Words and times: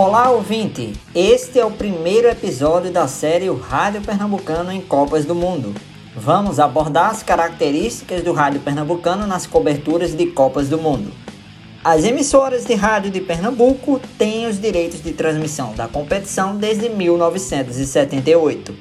Olá, 0.00 0.30
ouvinte! 0.30 0.92
Este 1.12 1.58
é 1.58 1.64
o 1.64 1.72
primeiro 1.72 2.28
episódio 2.28 2.88
da 2.88 3.08
série 3.08 3.50
O 3.50 3.56
Rádio 3.56 4.00
Pernambucano 4.00 4.70
em 4.70 4.80
Copas 4.80 5.24
do 5.24 5.34
Mundo. 5.34 5.74
Vamos 6.14 6.60
abordar 6.60 7.10
as 7.10 7.24
características 7.24 8.22
do 8.22 8.32
rádio 8.32 8.60
pernambucano 8.60 9.26
nas 9.26 9.44
coberturas 9.44 10.14
de 10.14 10.26
Copas 10.26 10.68
do 10.68 10.78
Mundo. 10.78 11.10
As 11.82 12.04
emissoras 12.04 12.64
de 12.64 12.74
rádio 12.74 13.10
de 13.10 13.20
Pernambuco 13.20 14.00
têm 14.16 14.46
os 14.46 14.60
direitos 14.60 15.02
de 15.02 15.12
transmissão 15.12 15.74
da 15.74 15.88
competição 15.88 16.56
desde 16.56 16.88
1978. 16.88 18.72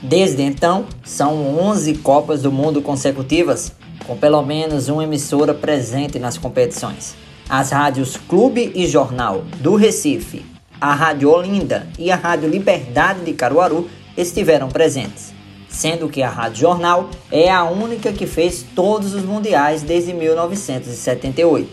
Desde 0.00 0.42
então, 0.42 0.86
são 1.02 1.58
11 1.58 1.94
Copas 1.94 2.42
do 2.42 2.52
Mundo 2.52 2.80
consecutivas, 2.80 3.72
com 4.06 4.16
pelo 4.16 4.42
menos 4.42 4.88
uma 4.88 5.02
emissora 5.02 5.52
presente 5.52 6.20
nas 6.20 6.38
competições 6.38 7.16
as 7.50 7.72
rádios 7.72 8.16
Clube 8.16 8.70
e 8.76 8.86
Jornal 8.86 9.42
do 9.58 9.74
Recife, 9.74 10.46
a 10.80 10.94
Rádio 10.94 11.30
Olinda 11.30 11.88
e 11.98 12.08
a 12.08 12.14
Rádio 12.14 12.48
Liberdade 12.48 13.24
de 13.24 13.32
Caruaru 13.32 13.90
estiveram 14.16 14.68
presentes, 14.68 15.34
sendo 15.68 16.08
que 16.08 16.22
a 16.22 16.30
Rádio 16.30 16.60
Jornal 16.60 17.10
é 17.28 17.50
a 17.50 17.64
única 17.64 18.12
que 18.12 18.24
fez 18.24 18.64
todos 18.74 19.14
os 19.14 19.24
mundiais 19.24 19.82
desde 19.82 20.14
1978. 20.14 21.68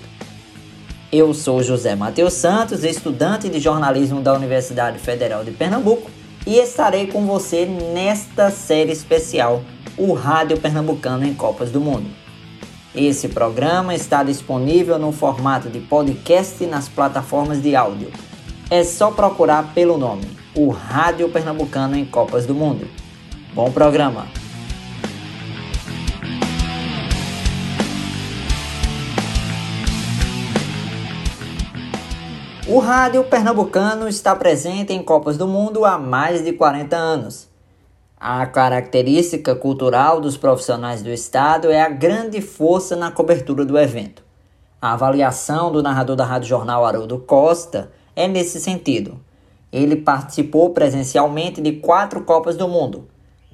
Eu 1.12 1.32
sou 1.36 1.62
José 1.62 1.96
Matheus 1.96 2.34
Santos, 2.34 2.84
estudante 2.84 3.48
de 3.48 3.60
jornalismo 3.60 4.20
da 4.20 4.34
Universidade 4.34 4.98
Federal 4.98 5.44
de 5.44 5.52
Pernambuco, 5.52 6.10
e 6.46 6.58
estarei 6.58 7.06
com 7.06 7.28
você 7.28 7.66
nesta 7.66 8.50
série 8.50 8.92
especial, 8.92 9.62
o 9.96 10.14
Rádio 10.14 10.58
Pernambucano 10.58 11.24
em 11.24 11.36
Copas 11.36 11.70
do 11.70 11.80
Mundo. 11.80 12.27
Esse 12.98 13.28
programa 13.28 13.94
está 13.94 14.24
disponível 14.24 14.98
no 14.98 15.12
formato 15.12 15.70
de 15.70 15.80
podcast 15.80 16.66
nas 16.66 16.90
plataformas 16.90 17.62
de 17.62 17.76
áudio. 17.76 18.12
É 18.72 18.84
só 18.84 19.12
procurar 19.12 19.72
pelo 19.76 20.00
nome, 20.00 20.26
o 20.56 20.70
Rádio 20.70 21.30
Pernambucano 21.30 21.96
em 21.96 22.04
Copas 22.04 22.48
do 22.48 22.56
Mundo. 22.56 22.88
Bom 23.54 23.72
programa! 23.72 24.26
O 32.68 32.80
rádio 32.80 33.24
pernambucano 33.26 34.08
está 34.08 34.36
presente 34.36 34.92
em 34.92 35.04
Copas 35.04 35.38
do 35.38 35.48
Mundo 35.48 35.86
há 35.86 36.00
mais 36.00 36.44
de 36.44 36.52
40 36.52 36.98
anos. 36.98 37.47
A 38.20 38.48
característica 38.48 39.54
cultural 39.54 40.20
dos 40.20 40.36
profissionais 40.36 41.04
do 41.04 41.10
Estado 41.12 41.70
é 41.70 41.80
a 41.80 41.88
grande 41.88 42.42
força 42.42 42.96
na 42.96 43.12
cobertura 43.12 43.64
do 43.64 43.78
evento. 43.78 44.24
A 44.82 44.94
avaliação 44.94 45.72
do 45.72 45.84
narrador 45.84 46.16
da 46.16 46.26
Rádio 46.26 46.50
Jornal 46.50 46.84
Haroldo 46.84 47.20
Costa 47.20 47.92
é 48.16 48.28
nesse 48.28 48.60
sentido. 48.60 49.20
Ele 49.72 49.98
participou 49.98 50.72
presencialmente 50.72 51.62
de 51.62 51.74
quatro 51.74 52.24
Copas 52.24 52.58
do 52.58 52.68
Mundo. 52.68 53.08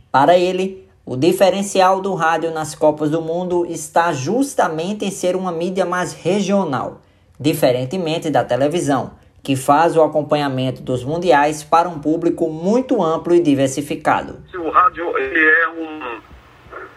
Para 0.09 0.37
ele, 0.37 0.87
o 1.05 1.17
diferencial 1.17 1.99
do 1.99 2.13
rádio 2.13 2.49
nas 2.49 2.73
Copas 2.73 3.11
do 3.11 3.21
Mundo 3.21 3.65
está 3.65 4.13
justamente 4.13 5.03
em 5.03 5.11
ser 5.11 5.35
uma 5.35 5.51
mídia 5.51 5.85
mais 5.85 6.13
regional, 6.13 7.01
diferentemente 7.37 8.29
da 8.29 8.45
televisão, 8.45 9.11
que 9.43 9.57
faz 9.57 9.97
o 9.97 10.01
acompanhamento 10.01 10.81
dos 10.81 11.03
mundiais 11.03 11.63
para 11.63 11.89
um 11.89 11.99
público 11.99 12.49
muito 12.49 13.03
amplo 13.03 13.35
e 13.35 13.41
diversificado. 13.41 14.41
O 14.53 14.69
rádio 14.69 15.13
é 15.17 15.67
um, 15.67 16.21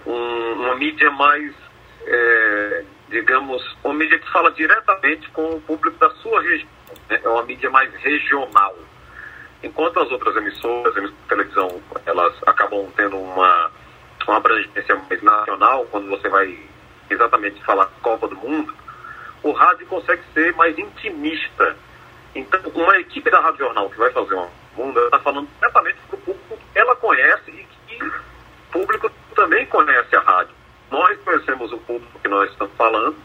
um, 0.06 0.52
uma 0.52 0.76
mídia 0.76 1.10
mais, 1.10 1.52
é, 2.06 2.84
digamos, 3.10 3.76
uma 3.82 3.94
mídia 3.94 4.16
que 4.20 4.30
fala 4.30 4.52
diretamente 4.52 5.28
com 5.30 5.56
o 5.56 5.60
público 5.60 5.98
da 5.98 6.08
sua 6.10 6.40
região. 6.40 6.68
Né? 7.10 7.20
É 7.24 7.28
uma 7.28 7.42
mídia 7.42 7.68
mais 7.68 7.92
regional. 7.94 8.76
Enquanto 9.64 9.98
as 9.98 10.10
outras 10.12 10.36
emissoras, 10.36 10.96
emissoras 10.96 11.10
de 11.10 11.28
televisão, 11.28 11.80
elas 12.04 12.32
acabam 12.46 12.86
tendo 12.94 13.16
uma, 13.16 13.70
uma 14.28 14.36
abrangência 14.36 14.94
mais 15.10 15.20
nacional, 15.20 15.84
quando 15.90 16.08
você 16.08 16.28
vai 16.28 16.56
exatamente 17.10 17.60
falar 17.64 17.86
Copa 18.00 18.28
do 18.28 18.36
Mundo, 18.36 18.72
o 19.42 19.50
rádio 19.50 19.84
consegue 19.86 20.22
ser 20.32 20.54
mais 20.54 20.78
intimista 20.78 21.76
então, 22.38 22.60
uma 22.74 22.98
equipe 22.98 23.30
da 23.30 23.40
Rádio 23.40 23.58
Jornal 23.58 23.90
que 23.90 23.98
vai 23.98 24.10
fazer 24.10 24.34
uma 24.34 24.48
mundo 24.76 25.00
está 25.04 25.18
falando 25.18 25.48
diretamente 25.58 25.98
para 26.06 26.16
o 26.16 26.20
público 26.20 26.58
que 26.72 26.78
ela 26.78 26.94
conhece 26.96 27.50
e 27.50 27.66
que 27.88 28.04
o 28.04 28.12
público 28.70 29.10
também 29.34 29.66
conhece 29.66 30.14
a 30.14 30.20
rádio. 30.20 30.54
Nós 30.90 31.18
conhecemos 31.22 31.72
o 31.72 31.78
público 31.78 32.18
que 32.20 32.28
nós 32.28 32.50
estamos 32.50 32.74
falando 32.76 33.16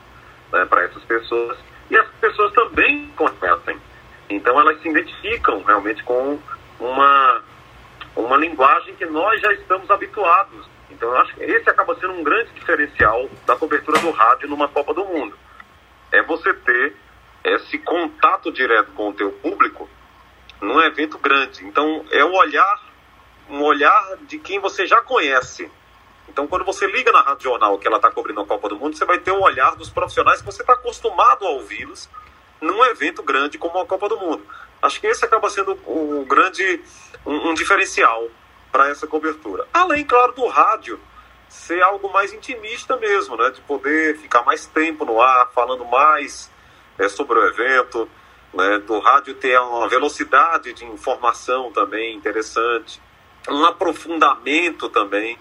né, 0.51 0.65
para 0.65 0.83
essas 0.83 1.03
pessoas 1.03 1.57
e 1.89 1.97
as 1.97 2.07
pessoas 2.21 2.51
também 2.53 3.07
conhecem. 3.15 3.77
Então, 4.29 4.59
elas 4.59 4.81
se 4.81 4.89
identificam 4.89 5.61
realmente 5.63 6.01
com 6.03 6.39
uma, 6.79 7.41
uma 8.15 8.37
linguagem 8.37 8.95
que 8.95 9.05
nós 9.05 9.41
já 9.41 9.51
estamos 9.53 9.91
habituados. 9.91 10.69
Então, 10.89 11.09
eu 11.09 11.17
acho 11.17 11.35
que 11.35 11.43
esse 11.43 11.69
acaba 11.69 11.95
sendo 11.95 12.13
um 12.13 12.23
grande 12.23 12.51
diferencial 12.53 13.29
da 13.45 13.55
cobertura 13.57 13.99
do 13.99 14.11
rádio 14.11 14.47
numa 14.47 14.69
Copa 14.69 14.93
do 14.93 15.03
Mundo. 15.03 15.37
É 16.13 16.21
você 16.23 16.53
ter 16.53 16.95
esse 17.43 17.77
contato 17.79 18.51
direto 18.51 18.91
com 18.91 19.09
o 19.09 19.13
teu 19.13 19.31
público 19.31 19.89
num 20.61 20.79
evento 20.81 21.17
grande. 21.17 21.65
Então, 21.65 22.05
é 22.11 22.23
o 22.23 22.33
olhar, 22.33 22.83
um 23.49 23.61
olhar 23.63 24.17
de 24.21 24.37
quem 24.37 24.59
você 24.59 24.85
já 24.85 25.01
conhece. 25.01 25.69
Então, 26.29 26.47
quando 26.47 26.63
você 26.63 26.87
liga 26.87 27.11
na 27.11 27.21
Rádio 27.21 27.43
Jornal 27.43 27.77
que 27.77 27.87
ela 27.87 27.97
está 27.97 28.11
cobrindo 28.11 28.41
a 28.41 28.45
Copa 28.45 28.69
do 28.69 28.77
Mundo, 28.77 28.95
você 28.95 29.05
vai 29.05 29.19
ter 29.19 29.31
o 29.31 29.41
olhar 29.41 29.75
dos 29.75 29.89
profissionais 29.89 30.39
que 30.39 30.45
você 30.45 30.61
está 30.61 30.73
acostumado 30.73 31.45
a 31.45 31.49
ouvi-los 31.49 32.09
num 32.61 32.85
evento 32.85 33.23
grande 33.23 33.57
como 33.57 33.79
a 33.79 33.85
Copa 33.85 34.07
do 34.07 34.17
Mundo. 34.17 34.45
Acho 34.81 35.01
que 35.01 35.07
esse 35.07 35.25
acaba 35.25 35.49
sendo 35.49 35.73
o 35.85 36.25
grande 36.25 36.81
um, 37.25 37.49
um 37.49 37.53
diferencial 37.53 38.29
para 38.71 38.89
essa 38.89 39.05
cobertura. 39.05 39.67
Além, 39.73 40.05
claro, 40.05 40.31
do 40.31 40.47
rádio 40.47 40.99
ser 41.49 41.81
algo 41.81 42.11
mais 42.13 42.33
intimista 42.33 42.95
mesmo, 42.95 43.35
né? 43.35 43.49
De 43.49 43.59
poder 43.61 44.17
ficar 44.17 44.43
mais 44.43 44.65
tempo 44.65 45.03
no 45.03 45.21
ar, 45.21 45.51
falando 45.53 45.83
mais 45.85 46.49
é, 46.97 47.07
sobre 47.09 47.37
o 47.37 47.47
evento, 47.47 48.09
né, 48.53 48.79
do 48.79 48.99
rádio 48.99 49.33
ter 49.35 49.59
uma 49.59 49.87
velocidade 49.87 50.73
de 50.73 50.85
informação 50.85 51.71
também 51.71 52.15
interessante, 52.15 53.01
um 53.49 53.65
aprofundamento 53.65 54.89
também. 54.89 55.37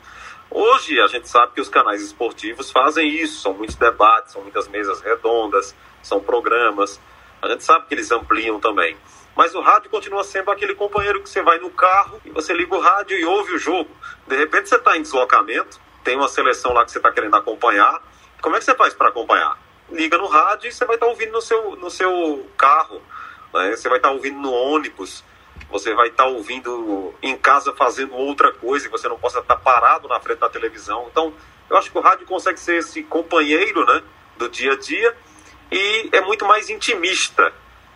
Hoje 0.50 1.00
a 1.00 1.06
gente 1.06 1.28
sabe 1.28 1.52
que 1.54 1.60
os 1.60 1.68
canais 1.68 2.02
esportivos 2.02 2.70
fazem 2.70 3.08
isso, 3.08 3.40
são 3.40 3.54
muitos 3.54 3.76
debates, 3.76 4.32
são 4.32 4.42
muitas 4.42 4.68
mesas 4.68 5.00
redondas, 5.00 5.74
são 6.02 6.20
programas. 6.20 7.00
A 7.40 7.48
gente 7.48 7.64
sabe 7.64 7.86
que 7.86 7.94
eles 7.94 8.10
ampliam 8.10 8.58
também. 8.58 8.96
Mas 9.36 9.54
o 9.54 9.60
rádio 9.60 9.90
continua 9.90 10.24
sendo 10.24 10.50
aquele 10.50 10.74
companheiro 10.74 11.22
que 11.22 11.28
você 11.28 11.40
vai 11.40 11.58
no 11.58 11.70
carro 11.70 12.20
e 12.24 12.30
você 12.30 12.52
liga 12.52 12.74
o 12.74 12.80
rádio 12.80 13.16
e 13.16 13.24
ouve 13.24 13.54
o 13.54 13.58
jogo. 13.58 13.90
De 14.26 14.36
repente 14.36 14.68
você 14.68 14.76
está 14.76 14.96
em 14.96 15.02
deslocamento, 15.02 15.80
tem 16.02 16.16
uma 16.16 16.28
seleção 16.28 16.72
lá 16.72 16.84
que 16.84 16.90
você 16.90 16.98
está 16.98 17.12
querendo 17.12 17.36
acompanhar. 17.36 18.02
Como 18.40 18.56
é 18.56 18.58
que 18.58 18.64
você 18.64 18.74
faz 18.74 18.92
para 18.92 19.08
acompanhar? 19.08 19.56
Liga 19.92 20.16
no 20.18 20.26
rádio 20.26 20.68
e 20.68 20.72
você 20.72 20.84
vai 20.84 20.96
estar 20.96 21.06
tá 21.06 21.12
ouvindo 21.12 21.32
no 21.32 21.40
seu, 21.40 21.76
no 21.76 21.90
seu 21.90 22.46
carro, 22.56 23.00
né? 23.54 23.70
você 23.76 23.88
vai 23.88 23.98
estar 23.98 24.08
tá 24.08 24.14
ouvindo 24.14 24.38
no 24.38 24.52
ônibus, 24.52 25.24
você 25.70 25.94
vai 25.94 26.08
estar 26.08 26.24
tá 26.24 26.28
ouvindo 26.28 27.14
em 27.22 27.36
casa 27.36 27.72
fazendo 27.72 28.14
outra 28.14 28.52
coisa 28.52 28.86
e 28.86 28.90
você 28.90 29.08
não 29.08 29.18
possa 29.18 29.40
estar 29.40 29.56
parado 29.56 30.08
na 30.08 30.20
frente 30.20 30.38
da 30.38 30.48
televisão. 30.48 31.06
Então, 31.10 31.32
eu 31.68 31.76
acho 31.76 31.90
que 31.90 31.98
o 31.98 32.00
rádio 32.00 32.26
consegue 32.26 32.58
ser 32.58 32.76
esse 32.76 33.02
companheiro 33.02 33.84
né, 33.86 34.02
do 34.36 34.48
dia 34.48 34.72
a 34.72 34.76
dia 34.76 35.16
e 35.70 36.08
é 36.12 36.20
muito 36.20 36.44
mais 36.44 36.68
intimista. 36.68 37.52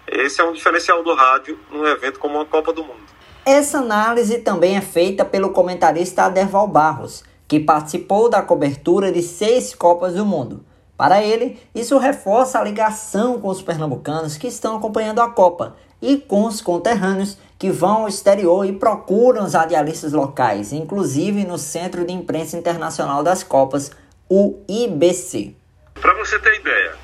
Esse 0.06 0.40
é 0.40 0.44
um 0.44 0.52
diferencial 0.52 1.02
do 1.02 1.14
rádio 1.14 1.58
num 1.70 1.86
evento 1.86 2.18
como 2.18 2.40
a 2.40 2.46
Copa 2.46 2.72
do 2.72 2.84
Mundo. 2.84 3.02
Essa 3.44 3.78
análise 3.78 4.38
também 4.38 4.76
é 4.76 4.80
feita 4.80 5.24
pelo 5.24 5.50
comentarista 5.50 6.24
Aderval 6.24 6.66
Barros, 6.66 7.24
que 7.48 7.60
participou 7.60 8.28
da 8.28 8.40
cobertura 8.40 9.12
de 9.12 9.22
seis 9.22 9.74
Copas 9.74 10.14
do 10.14 10.24
Mundo. 10.24 10.64
Para 10.96 11.22
ele, 11.22 11.60
isso 11.74 11.98
reforça 11.98 12.58
a 12.58 12.62
ligação 12.62 13.40
com 13.40 13.48
os 13.48 13.60
pernambucanos 13.60 14.36
que 14.36 14.46
estão 14.46 14.76
acompanhando 14.76 15.20
a 15.20 15.28
Copa 15.28 15.76
e 16.00 16.18
com 16.18 16.44
os 16.44 16.60
conterrâneos 16.60 17.36
que 17.58 17.70
vão 17.70 18.02
ao 18.02 18.08
exterior 18.08 18.64
e 18.64 18.72
procuram 18.72 19.44
os 19.44 19.54
radialistas 19.54 20.12
locais, 20.12 20.72
inclusive 20.72 21.44
no 21.44 21.58
Centro 21.58 22.04
de 22.04 22.12
Imprensa 22.12 22.56
Internacional 22.56 23.22
das 23.22 23.42
Copas, 23.42 23.90
o 24.28 24.62
IBC. 24.68 25.54
Para 25.94 26.14
você 26.14 26.38
ter 26.38 26.60
ideia, 26.60 26.94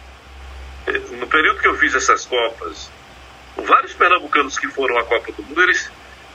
eh, 0.86 0.98
no 1.18 1.26
período 1.26 1.60
que 1.60 1.68
eu 1.68 1.74
fiz 1.76 1.94
essas 1.94 2.26
Copas, 2.26 2.90
vários 3.56 3.92
pernambucanos 3.94 4.58
que 4.58 4.68
foram 4.68 4.98
à 4.98 5.04
Copa 5.04 5.32
do 5.32 5.42
Mundo, 5.42 5.62
eles, 5.62 5.90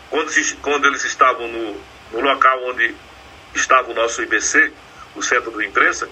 quando, 0.10 0.32
quando 0.62 0.86
eles 0.88 1.06
estavam 1.06 1.48
no, 1.48 1.76
no 2.12 2.22
local 2.22 2.60
onde 2.66 2.96
estava 3.54 3.92
o 3.92 3.94
nosso 3.94 4.22
IBC, 4.24 4.74
o 5.16 5.22
Centro 5.22 5.58
de 5.58 5.66
Imprensa, 5.66 6.10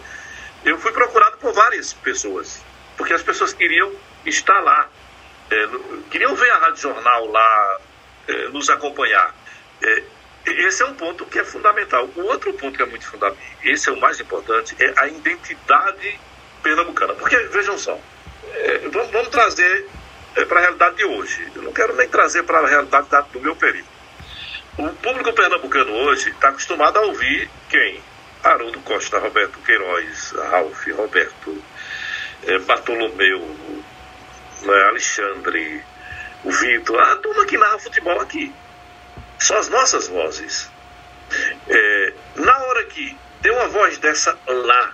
eu 0.65 0.77
fui 0.77 0.92
procurado 0.92 1.38
por 1.38 1.54
várias 1.54 1.94
pessoas, 1.94 2.63
porque 2.98 3.13
as 3.13 3.21
pessoas 3.21 3.54
queriam 3.54 3.92
estar 4.25 4.60
lá, 4.62 4.89
é, 5.51 5.68
queriam 6.10 6.36
ver 6.36 6.51
a 6.51 6.57
Rádio 6.57 6.81
Jornal 6.81 7.27
lá, 7.27 7.80
é, 8.27 8.48
nos 8.50 8.69
acompanhar. 8.69 9.36
É, 9.81 10.04
esse 10.45 10.83
é 10.83 10.86
um 10.86 10.94
ponto 10.94 11.25
que 11.25 11.39
é 11.39 11.44
fundamental. 11.44 12.10
O 12.15 12.21
outro 12.24 12.54
ponto 12.54 12.75
que 12.75 12.83
é 12.83 12.86
muito 12.86 13.06
fundamental, 13.06 13.42
esse 13.63 13.89
é 13.89 13.92
o 13.92 14.00
mais 14.00 14.19
importante, 14.19 14.75
é 14.80 14.94
a 14.98 15.07
identidade 15.07 16.19
pernambucana. 16.62 17.13
Porque, 17.13 17.38
vejam 17.38 17.77
só, 17.77 18.00
é, 18.51 18.89
vamos, 18.89 19.12
vamos, 19.12 19.30
trazer 19.30 19.88
é, 20.36 20.45
para 20.45 20.60
a 20.60 20.62
realidade 20.62 20.95
de 20.98 21.06
hoje. 21.06 21.48
Eu 21.56 21.63
não 21.63 21.74
quero 21.74 21.95
nem 21.95 22.07
trazer 22.07 22.44
para 22.44 22.60
a 22.60 22.68
realidade 22.68 23.07
do 23.31 23.39
meu 23.39 23.56
período. 23.56 23.88
O 24.77 24.89
público 24.89 25.31
pernambucano 25.33 25.92
hoje 25.92 26.30
está 26.30 26.50
acostumado 26.50 26.98
a 26.98 27.01
ouvir 27.01 27.50
quem? 27.69 28.01
Haroldo 28.44 28.80
Costa, 28.81 29.19
Roberto 29.19 29.57
Queiroz, 29.60 30.31
Ralf, 30.31 30.88
Roberto, 30.92 31.63
é, 32.45 32.60
Bartolomeu, 32.60 33.40
né, 34.63 34.81
Alexandre, 34.90 35.84
o 36.44 36.51
Vitor, 36.51 37.00
a 37.00 37.16
turma 37.18 37.45
que 37.45 37.57
narra 37.57 37.80
futebol 37.80 38.19
aqui. 38.19 38.54
São 39.40 39.57
as 39.57 39.69
nossas 39.69 40.07
vozes. 40.07 40.69
É, 41.68 42.13
na 42.36 42.57
hora 42.66 42.84
que 42.86 43.18
tem 43.42 43.51
uma 43.51 43.68
voz 43.69 43.98
dessa 43.98 44.38
lá, 44.46 44.94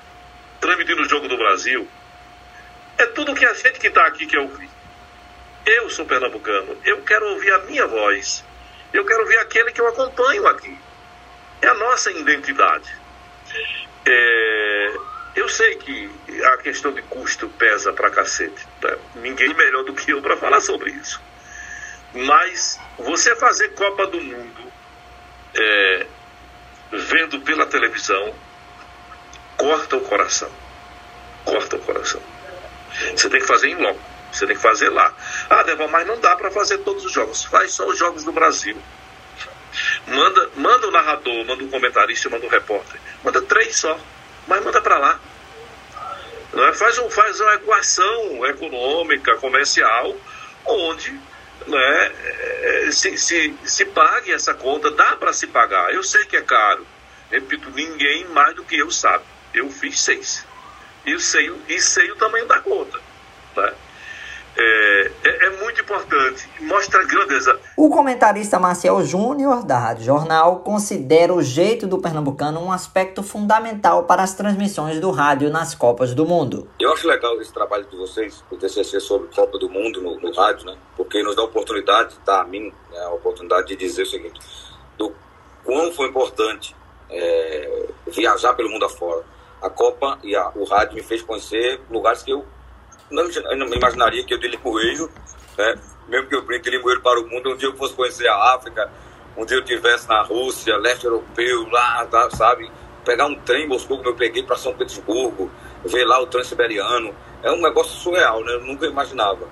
transmitindo 0.60 1.02
o 1.02 1.10
jogo 1.10 1.28
do 1.28 1.38
Brasil, 1.38 1.88
é 3.00 3.06
tudo 3.08 3.34
que 3.34 3.46
a 3.46 3.54
gente 3.54 3.80
que 3.80 3.88
está 3.88 4.06
aqui 4.06 4.28
quer 4.28 4.40
ouvir. 4.40 4.70
Eu 5.66 5.90
sou 5.90 6.06
pernambucano, 6.06 6.78
eu 6.86 7.02
quero 7.02 7.26
ouvir 7.30 7.52
a 7.54 7.60
minha 7.60 7.88
voz. 7.88 8.44
Eu 8.92 9.06
quero 9.06 9.22
ouvir 9.22 9.38
aquele 9.38 9.72
que 9.72 9.82
eu 9.82 9.88
acompanho 9.88 10.48
aqui. 10.48 10.78
É 11.62 11.68
a 11.68 11.74
nossa 11.76 12.12
identidade. 12.12 12.90
É, 14.06 14.98
eu 15.36 15.48
sei 15.50 15.76
que 15.76 16.10
a 16.44 16.58
questão 16.58 16.92
de 16.92 17.02
custo 17.04 17.48
pesa 17.50 17.94
pra 17.94 18.10
cacete. 18.10 18.68
Né? 18.82 18.98
Ninguém 19.16 19.54
melhor 19.54 19.84
do 19.84 19.94
que 19.94 20.12
eu 20.12 20.22
para 20.22 20.38
falar 20.38 20.62
sobre 20.62 20.92
isso. 20.92 21.22
Mas 22.14 22.80
você 22.98 23.36
fazer 23.36 23.70
Copa 23.70 24.08
do 24.08 24.20
Mundo 24.20 24.72
é, 25.56 26.08
vendo 26.92 27.40
pela 27.42 27.66
televisão 27.66 28.34
corta 29.58 29.98
o 29.98 30.02
coração. 30.02 30.50
Corta 31.46 31.76
o 31.76 31.80
coração. 31.80 32.22
Você 33.16 33.30
tem 33.30 33.40
que 33.40 33.48
fazer 33.48 33.70
em 33.70 33.76
loco. 33.76 34.00
Você 34.32 34.46
tem 34.46 34.56
que 34.56 34.62
fazer 34.62 34.90
lá. 34.90 35.14
Ah, 35.50 35.64
Deva, 35.64 35.88
mas 35.88 36.08
não 36.08 36.20
dá 36.20 36.36
para 36.36 36.52
fazer 36.52 36.80
todos 36.80 37.06
os 37.06 37.12
jogos. 37.12 37.44
Faz 37.46 37.74
só 37.74 37.86
os 37.88 37.98
jogos 37.98 38.24
do 38.24 38.32
Brasil. 38.32 38.78
Manda, 40.08 40.50
manda 40.56 40.88
o 40.88 40.92
narrador, 40.92 41.29
manda 41.46 41.64
o 41.64 41.70
comentarista, 41.70 42.30
manda 42.30 42.46
o 42.46 42.50
repórter. 42.50 43.00
Manda 43.24 43.42
três 43.42 43.78
só. 43.78 44.00
Mas 44.48 44.64
manda 44.64 44.82
para 44.82 44.98
lá. 44.98 45.20
Não 46.54 46.68
é? 46.68 46.74
faz, 46.74 46.98
um, 46.98 47.10
faz 47.10 47.40
uma 47.40 47.54
equação 47.56 48.46
econômica, 48.48 49.36
comercial, 49.38 50.16
onde 50.66 51.12
né, 51.68 52.12
é, 52.24 52.90
se, 52.92 53.18
se, 53.18 53.56
se 53.64 53.86
pague 53.86 54.32
essa 54.32 54.54
conta, 54.54 54.90
dá 54.92 55.16
para 55.16 55.34
se 55.34 55.48
pagar. 55.48 55.94
Eu 55.94 56.04
sei 56.04 56.26
que 56.26 56.38
é 56.38 56.42
caro. 56.42 56.86
Repito, 57.30 57.70
ninguém 57.70 58.26
mais 58.26 58.56
do 58.56 58.64
que 58.64 58.78
eu 58.78 58.90
sabe. 58.90 59.24
Eu 59.54 59.70
fiz 59.70 60.02
seis. 60.02 60.46
E 61.06 61.20
sei, 61.20 61.52
e 61.68 61.80
sei 61.80 62.12
o 62.12 62.16
tamanho 62.16 62.48
da 62.48 62.60
conta. 62.60 63.00
Né? 63.56 63.74
É, 64.58 65.12
é, 65.24 65.46
é, 65.46 65.50
muito 65.62 65.82
importante, 65.82 66.50
mostra 66.62 67.02
a 67.02 67.06
grandeza. 67.06 67.60
O 67.78 67.90
comentarista 67.90 68.60
Marcel 68.60 69.04
Júnior, 69.06 69.64
da 69.64 69.78
Rádio 69.78 70.04
Jornal, 70.04 70.60
considera 70.60 71.34
o 71.34 71.42
jeito 71.42 71.88
do 71.88 72.00
pernambucano 72.00 72.60
um 72.60 72.72
aspecto 72.72 73.24
fundamental 73.24 74.04
para 74.04 74.22
as 74.24 74.34
transmissões 74.34 75.00
do 75.00 75.12
rádio 75.12 75.50
nas 75.50 75.74
Copas 75.74 76.14
do 76.14 76.26
Mundo. 76.26 76.68
Eu 76.80 76.92
acho 76.92 77.08
legal 77.08 77.40
esse 77.42 77.54
trabalho 77.54 77.86
de 77.86 77.96
vocês, 77.96 78.44
o 78.52 78.58
TCC 78.58 79.00
sobre 79.00 79.34
Copa 79.34 79.58
do 79.58 79.70
Mundo 79.70 80.02
no, 80.02 80.20
no 80.20 80.34
rádio, 80.34 80.66
né? 80.66 80.78
porque 80.98 81.24
nos 81.24 81.36
dá 81.36 81.42
a 81.42 81.46
oportunidade, 81.46 82.16
tá, 82.26 82.42
a 82.42 82.44
mim, 82.44 82.74
né, 82.92 83.00
a 83.00 83.12
oportunidade 83.12 83.68
de 83.68 83.78
dizer 83.78 84.04
o 84.04 84.06
seguinte, 84.06 84.40
do 84.98 85.14
quão 85.64 85.94
foi 85.94 86.10
importante 86.10 86.76
é, 87.10 87.88
viajar 88.08 88.54
pelo 88.54 88.70
mundo 88.70 88.86
afora. 88.86 89.24
A 89.62 89.70
Copa 89.70 90.20
e 90.22 90.36
a, 90.36 90.50
o 90.56 90.66
rádio 90.66 90.96
me 90.96 91.04
fez 91.04 91.22
conhecer 91.22 91.80
lugares 91.90 92.22
que 92.22 92.32
eu 92.32 92.46
não, 93.10 93.24
não 93.56 93.74
imaginaria 93.74 94.24
que 94.24 94.34
eu 94.34 94.38
de 94.38 94.48
Limoeiro, 94.48 95.12
né? 95.58 95.76
mesmo 96.08 96.28
que 96.28 96.36
eu 96.36 96.42
brinque 96.42 96.70
de 96.70 96.78
Limoeiro 96.78 97.02
para 97.02 97.20
o 97.20 97.28
mundo, 97.28 97.52
um 97.52 97.56
dia 97.56 97.70
eu 97.70 97.76
fosse 97.76 97.94
conhecer 97.94 98.28
a 98.28 98.56
África, 98.56 98.92
um 99.38 99.46
dia 99.46 99.58
eu 99.58 99.62
estivesse 99.62 100.08
na 100.10 100.22
Rússia, 100.22 100.76
leste 100.78 101.06
europeu, 101.06 101.68
lá, 101.70 102.06
tá, 102.06 102.30
sabe? 102.32 102.70
Pegar 103.06 103.28
um 103.28 103.36
trem 103.36 103.64
em 103.64 103.68
Moscou, 103.68 103.98
como 103.98 104.10
eu 104.10 104.16
peguei 104.16 104.44
para 104.44 104.58
São 104.58 104.74
Petersburgo, 104.74 105.50
ver 105.86 106.04
lá 106.06 106.20
o 106.20 106.28
Transiberiano. 106.28 107.16
É 107.42 107.52
um 107.52 107.62
negócio 107.62 107.98
surreal, 107.98 108.44
né? 108.44 108.54
Eu 108.54 108.62
nunca 108.62 108.86
imaginava. 108.86 109.48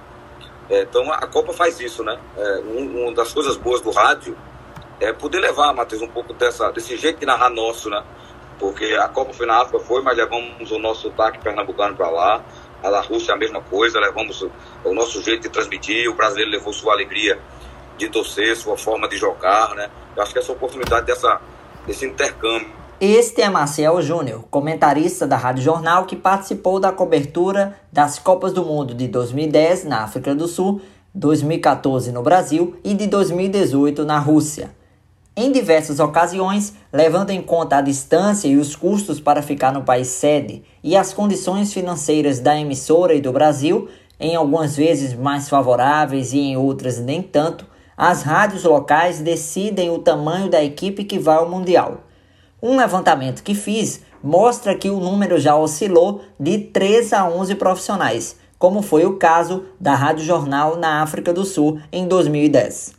É, 0.70 0.82
então 0.82 1.10
a 1.12 1.26
Copa 1.28 1.54
faz 1.54 1.80
isso, 1.80 2.04
né? 2.04 2.20
É, 2.36 2.60
um, 2.60 3.04
uma 3.04 3.14
das 3.14 3.32
coisas 3.32 3.56
boas 3.56 3.80
do 3.80 3.92
rádio 3.92 4.38
é 5.00 5.14
poder 5.14 5.40
levar, 5.40 5.74
Matheus, 5.74 6.02
um 6.02 6.08
pouco 6.08 6.34
dessa, 6.34 6.70
desse 6.72 6.98
jeito 6.98 7.20
de 7.20 7.26
narrar 7.26 7.50
nosso, 7.50 7.90
né? 7.90 8.04
Porque 8.60 8.86
a 8.96 9.08
Copa 9.08 9.34
foi 9.34 9.46
na 9.46 9.62
África, 9.62 9.80
foi, 9.80 10.02
mas 10.02 10.18
levamos 10.18 10.72
o 10.72 10.80
nosso 10.80 11.04
sotaque 11.04 11.40
pernambucano 11.40 11.96
para 11.96 12.10
lá. 12.10 12.44
A 12.84 12.90
da 12.90 13.02
Rússia 13.02 13.32
é 13.32 13.36
a 13.36 13.38
mesma 13.38 13.62
coisa, 13.62 14.00
levamos 14.00 14.42
o 14.84 14.94
nosso 14.94 15.22
jeito 15.22 15.44
de 15.44 15.50
transmitir, 15.50 16.10
o 16.10 16.14
brasileiro 16.14 16.52
levou 16.52 16.72
sua 16.72 16.94
alegria 16.94 17.40
de 17.98 18.08
torcer, 18.10 18.56
sua 18.56 18.78
forma 18.78 19.08
de 19.08 19.18
jogar, 19.18 19.74
né? 19.76 19.90
Eu 20.16 20.22
acho 20.22 20.32
que 20.32 20.40
essa 20.40 20.52
oportunidade 20.52 21.06
dessa, 21.06 21.42
desse 21.86 22.06
intercâmbio. 22.06 22.70
Este 23.00 23.42
é 23.42 23.50
Marcel 23.50 24.02
Júnior, 24.02 24.46
comentarista 24.50 25.28
da 25.28 25.38
Rádio 25.38 25.64
Jornal 25.64 26.06
que 26.06 26.16
participou 26.16 26.80
da 26.80 26.92
cobertura 26.92 27.80
das 27.92 28.18
Copas 28.18 28.54
do 28.54 28.64
Mundo 28.64 28.94
de 28.94 29.08
2010 29.08 29.86
na 29.86 30.04
África 30.04 30.34
do 30.34 30.48
Sul, 30.48 30.82
2014 31.14 32.12
no 32.12 32.22
Brasil 32.22 32.80
e 32.84 32.94
de 32.94 33.08
2018 33.08 34.04
na 34.06 34.20
Rússia. 34.20 34.77
Em 35.40 35.52
diversas 35.52 36.00
ocasiões, 36.00 36.74
levando 36.92 37.30
em 37.30 37.44
conta 37.44 37.78
a 37.78 37.82
distância 37.82 38.48
e 38.48 38.58
os 38.58 38.76
custos 38.76 39.20
para 39.20 39.44
ficar 39.44 39.72
no 39.72 39.84
país 39.84 40.08
sede 40.08 40.64
e 40.84 40.98
as 40.98 41.14
condições 41.14 41.72
financeiras 41.72 42.40
da 42.40 42.58
emissora 42.58 43.14
e 43.14 43.22
do 43.22 43.32
Brasil, 43.32 43.88
em 44.20 44.36
algumas 44.36 44.76
vezes 44.76 45.14
mais 45.14 45.48
favoráveis 45.48 46.34
e 46.34 46.40
em 46.40 46.58
outras 46.58 46.98
nem 46.98 47.22
tanto, 47.22 47.68
as 47.96 48.24
rádios 48.24 48.64
locais 48.64 49.20
decidem 49.20 49.92
o 49.92 50.00
tamanho 50.00 50.50
da 50.50 50.64
equipe 50.64 51.04
que 51.04 51.20
vai 51.20 51.38
ao 51.38 51.48
Mundial. 51.48 52.00
Um 52.60 52.76
levantamento 52.76 53.44
que 53.44 53.54
fiz 53.54 54.02
mostra 54.24 54.74
que 54.74 54.90
o 54.90 55.00
número 55.00 55.40
já 55.40 55.56
oscilou 55.56 56.22
de 56.40 56.58
3 56.58 57.14
a 57.14 57.30
11 57.30 57.54
profissionais, 57.54 58.38
como 58.58 58.82
foi 58.82 59.06
o 59.06 59.18
caso 59.18 59.66
da 59.80 59.94
Rádio 59.94 60.26
Jornal 60.26 60.78
na 60.78 61.04
África 61.04 61.32
do 61.32 61.46
Sul 61.46 61.80
em 61.92 62.08
2010 62.08 62.97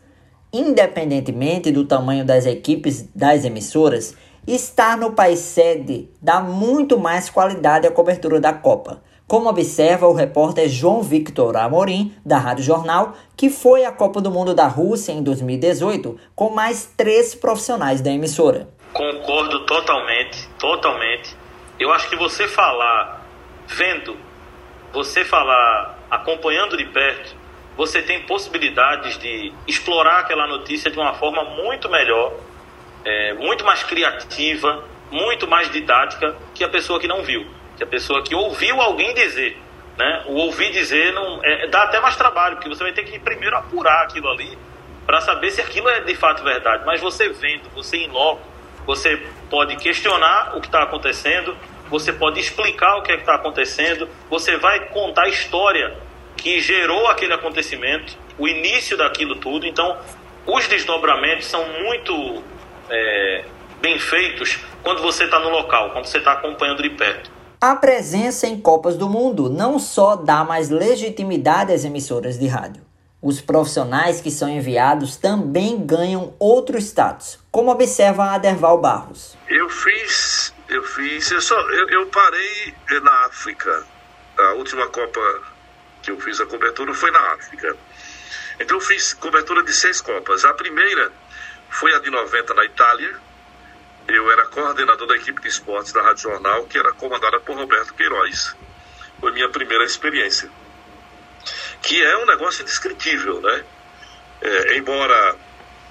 independentemente 0.52 1.70
do 1.70 1.84
tamanho 1.84 2.24
das 2.24 2.46
equipes 2.46 3.08
das 3.14 3.44
emissoras, 3.44 4.16
estar 4.46 4.96
no 4.96 5.12
país 5.12 5.40
sede 5.40 6.08
dá 6.22 6.40
muito 6.40 6.98
mais 6.98 7.28
qualidade 7.28 7.86
à 7.86 7.90
cobertura 7.90 8.40
da 8.40 8.52
Copa, 8.52 9.02
como 9.26 9.50
observa 9.50 10.08
o 10.08 10.14
repórter 10.14 10.68
João 10.68 11.02
Victor 11.02 11.54
Amorim, 11.56 12.14
da 12.24 12.38
Rádio 12.38 12.64
Jornal, 12.64 13.14
que 13.36 13.50
foi 13.50 13.84
à 13.84 13.92
Copa 13.92 14.22
do 14.22 14.30
Mundo 14.30 14.54
da 14.54 14.66
Rússia 14.66 15.12
em 15.12 15.22
2018 15.22 16.18
com 16.34 16.50
mais 16.50 16.86
três 16.96 17.34
profissionais 17.34 18.00
da 18.00 18.10
emissora. 18.10 18.68
Concordo 18.94 19.66
totalmente, 19.66 20.48
totalmente. 20.58 21.36
Eu 21.78 21.92
acho 21.92 22.08
que 22.08 22.16
você 22.16 22.48
falar 22.48 23.22
vendo, 23.66 24.16
você 24.92 25.24
falar 25.24 25.98
acompanhando 26.10 26.76
de 26.76 26.86
perto, 26.86 27.36
você 27.78 28.02
tem 28.02 28.20
possibilidades 28.22 29.16
de 29.18 29.52
explorar 29.64 30.18
aquela 30.18 30.48
notícia 30.48 30.90
de 30.90 30.98
uma 30.98 31.14
forma 31.14 31.44
muito 31.44 31.88
melhor, 31.88 32.34
é, 33.04 33.34
muito 33.34 33.64
mais 33.64 33.84
criativa, 33.84 34.84
muito 35.12 35.46
mais 35.46 35.70
didática 35.70 36.34
que 36.52 36.64
a 36.64 36.68
pessoa 36.68 36.98
que 36.98 37.06
não 37.06 37.22
viu, 37.22 37.46
que 37.76 37.84
a 37.84 37.86
pessoa 37.86 38.20
que 38.20 38.34
ouviu 38.34 38.80
alguém 38.80 39.14
dizer. 39.14 39.62
Né? 39.96 40.24
O 40.26 40.34
ouvir 40.34 40.72
dizer 40.72 41.12
não, 41.12 41.40
é, 41.44 41.68
dá 41.68 41.84
até 41.84 42.00
mais 42.00 42.16
trabalho, 42.16 42.56
porque 42.56 42.68
você 42.68 42.82
vai 42.82 42.92
ter 42.92 43.04
que 43.04 43.16
primeiro 43.20 43.56
apurar 43.56 44.02
aquilo 44.02 44.28
ali 44.28 44.58
para 45.06 45.20
saber 45.20 45.52
se 45.52 45.60
aquilo 45.60 45.88
é 45.88 46.00
de 46.00 46.16
fato 46.16 46.42
verdade. 46.42 46.84
Mas 46.84 47.00
você 47.00 47.28
vendo, 47.28 47.70
você 47.76 47.98
em 47.98 48.08
loco, 48.08 48.42
você 48.86 49.24
pode 49.48 49.76
questionar 49.76 50.56
o 50.56 50.60
que 50.60 50.66
está 50.66 50.82
acontecendo, 50.82 51.56
você 51.88 52.12
pode 52.12 52.40
explicar 52.40 52.96
o 52.96 53.02
que 53.02 53.12
é 53.12 53.14
está 53.14 53.36
acontecendo, 53.36 54.08
você 54.28 54.56
vai 54.56 54.86
contar 54.86 55.22
a 55.22 55.28
história 55.28 56.07
que 56.38 56.60
gerou 56.60 57.08
aquele 57.08 57.34
acontecimento, 57.34 58.16
o 58.38 58.48
início 58.48 58.96
daquilo 58.96 59.36
tudo. 59.36 59.66
Então, 59.66 59.98
os 60.46 60.66
desdobramentos 60.68 61.46
são 61.46 61.62
muito 61.82 62.42
é, 62.88 63.44
bem 63.80 63.98
feitos 63.98 64.58
quando 64.82 65.02
você 65.02 65.24
está 65.24 65.38
no 65.40 65.50
local, 65.50 65.90
quando 65.90 66.06
você 66.06 66.18
está 66.18 66.32
acompanhando 66.32 66.82
de 66.82 66.90
perto. 66.90 67.30
A 67.60 67.74
presença 67.74 68.46
em 68.46 68.58
Copas 68.60 68.96
do 68.96 69.08
Mundo 69.08 69.50
não 69.50 69.80
só 69.80 70.14
dá 70.14 70.44
mais 70.44 70.70
legitimidade 70.70 71.72
às 71.72 71.84
emissoras 71.84 72.38
de 72.38 72.46
rádio. 72.46 72.82
Os 73.20 73.40
profissionais 73.40 74.20
que 74.20 74.30
são 74.30 74.48
enviados 74.48 75.16
também 75.16 75.84
ganham 75.84 76.34
outro 76.38 76.78
status, 76.78 77.40
como 77.50 77.72
observa 77.72 78.30
Aderval 78.30 78.80
Barros. 78.80 79.36
Eu 79.48 79.68
fiz, 79.68 80.54
eu 80.68 80.84
fiz, 80.84 81.28
eu, 81.32 81.40
só, 81.40 81.58
eu, 81.58 81.88
eu 81.88 82.06
parei 82.06 82.74
na 83.02 83.26
África. 83.26 83.84
A 84.38 84.52
última 84.52 84.86
Copa 84.86 85.20
que 86.08 86.12
eu 86.12 86.20
fiz 86.20 86.40
a 86.40 86.46
cobertura 86.46 86.94
foi 86.94 87.10
na 87.10 87.20
África. 87.34 87.76
Então 88.58 88.78
eu 88.78 88.80
fiz 88.80 89.12
cobertura 89.12 89.62
de 89.62 89.72
seis 89.72 90.00
Copas. 90.00 90.44
A 90.44 90.54
primeira 90.54 91.12
foi 91.68 91.94
a 91.94 91.98
de 91.98 92.10
90 92.10 92.54
na 92.54 92.64
Itália. 92.64 93.14
Eu 94.08 94.30
era 94.32 94.46
coordenador 94.46 95.06
da 95.06 95.16
equipe 95.16 95.42
de 95.42 95.48
esportes 95.48 95.92
da 95.92 96.02
Rádio 96.02 96.22
Jornal, 96.22 96.64
que 96.64 96.78
era 96.78 96.92
comandada 96.92 97.38
por 97.40 97.56
Roberto 97.56 97.92
Queiroz. 97.92 98.56
Foi 99.20 99.32
minha 99.32 99.50
primeira 99.50 99.84
experiência. 99.84 100.50
que 101.82 102.02
é 102.02 102.16
um 102.16 102.26
negócio 102.26 102.62
indescritível, 102.62 103.40
né? 103.40 103.64
É, 104.40 104.76
embora 104.76 105.36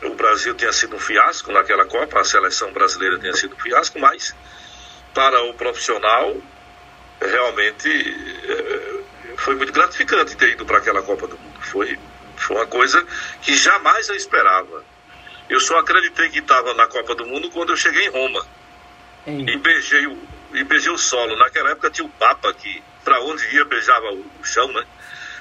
o 0.04 0.16
Brasil 0.16 0.54
tenha 0.56 0.74
sido 0.74 0.96
um 0.96 1.00
fiasco 1.00 1.52
naquela 1.52 1.86
Copa, 1.86 2.20
a 2.20 2.24
seleção 2.24 2.74
brasileira 2.74 3.18
tenha 3.20 3.34
sido 3.34 3.56
um 3.56 3.60
fiasco, 3.60 3.98
mas 4.00 4.36
para 5.14 5.42
o 5.44 5.54
profissional 5.54 6.36
realmente 7.22 7.90
foi 9.48 9.56
muito 9.56 9.72
gratificante 9.72 10.36
ter 10.36 10.50
ido 10.50 10.66
para 10.66 10.80
aquela 10.80 11.02
Copa 11.02 11.26
do 11.26 11.38
Mundo. 11.38 11.58
Foi, 11.62 11.98
foi 12.36 12.58
uma 12.58 12.68
coisa 12.68 13.02
que 13.42 13.56
jamais 13.56 14.10
eu 14.10 14.16
esperava. 14.16 14.84
Eu 15.50 15.58
só 15.62 15.80
acreditei 15.80 16.30
que 16.30 16.40
estava 16.40 16.74
na 16.74 16.86
Copa 16.86 17.16
do 17.16 17.26
Mundo 17.26 17.50
quando 17.52 17.70
eu 17.70 17.78
cheguei 17.78 18.08
em 18.08 18.10
Roma. 18.10 18.46
E 19.26 19.58
beijei, 19.58 20.06
o, 20.06 20.18
e 20.54 20.66
beijei 20.66 20.92
o 20.92 20.98
solo. 20.98 21.38
Naquela 21.38 21.70
época 21.70 21.90
tinha 21.90 22.06
o 22.06 22.10
Papa 22.10 22.54
que, 22.54 22.84
para 23.06 23.22
onde 23.22 23.48
ia, 23.56 23.64
beijava 23.64 24.08
o, 24.08 24.20
o 24.20 24.44
chão, 24.44 24.68
né? 24.74 24.84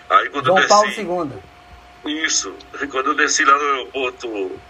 Aí 0.08 0.30
quando 0.30 0.46
João 0.46 0.58
eu 0.58 0.68
desci, 0.68 1.04
Paulo 1.04 1.42
II. 2.04 2.24
Isso. 2.24 2.54
Quando 2.88 3.06
eu 3.08 3.14
desci 3.16 3.44
lá 3.44 3.58
no 3.58 3.64
aeroporto 3.64 4.60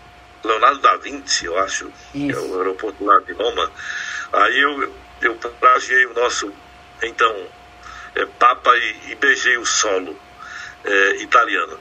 Leonardo 0.44 0.80
da 0.80 0.96
Vinci, 0.96 1.44
eu 1.44 1.58
acho, 1.58 1.92
que 2.10 2.32
é 2.32 2.38
o 2.38 2.56
aeroporto 2.56 3.04
lá 3.04 3.18
de 3.18 3.34
Roma, 3.34 3.70
aí 4.32 4.58
eu, 4.62 4.94
eu 5.20 5.34
plagiei 5.34 6.06
o 6.06 6.14
nosso, 6.14 6.50
então, 7.02 7.46
é, 8.16 8.26
Papa 8.38 8.76
e, 8.76 9.12
e 9.12 9.14
beijei 9.14 9.56
o 9.58 9.64
solo 9.64 10.18
é, 10.84 11.16
italiano. 11.16 11.78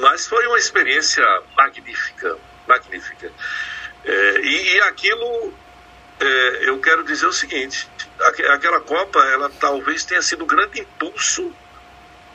Mas 0.00 0.26
foi 0.26 0.46
uma 0.46 0.58
experiência 0.58 1.24
magnífica, 1.56 2.36
magnífica. 2.66 3.30
É, 4.04 4.40
e, 4.40 4.74
e, 4.74 4.80
aquilo, 4.82 5.54
é, 6.20 6.68
eu 6.68 6.78
quero 6.80 7.04
dizer 7.04 7.26
o 7.26 7.32
seguinte, 7.32 7.88
aquela 8.50 8.80
Copa, 8.80 9.20
ela 9.26 9.50
talvez 9.50 10.04
tenha 10.04 10.22
sido 10.22 10.44
o 10.44 10.46
grande 10.46 10.80
impulso 10.80 11.54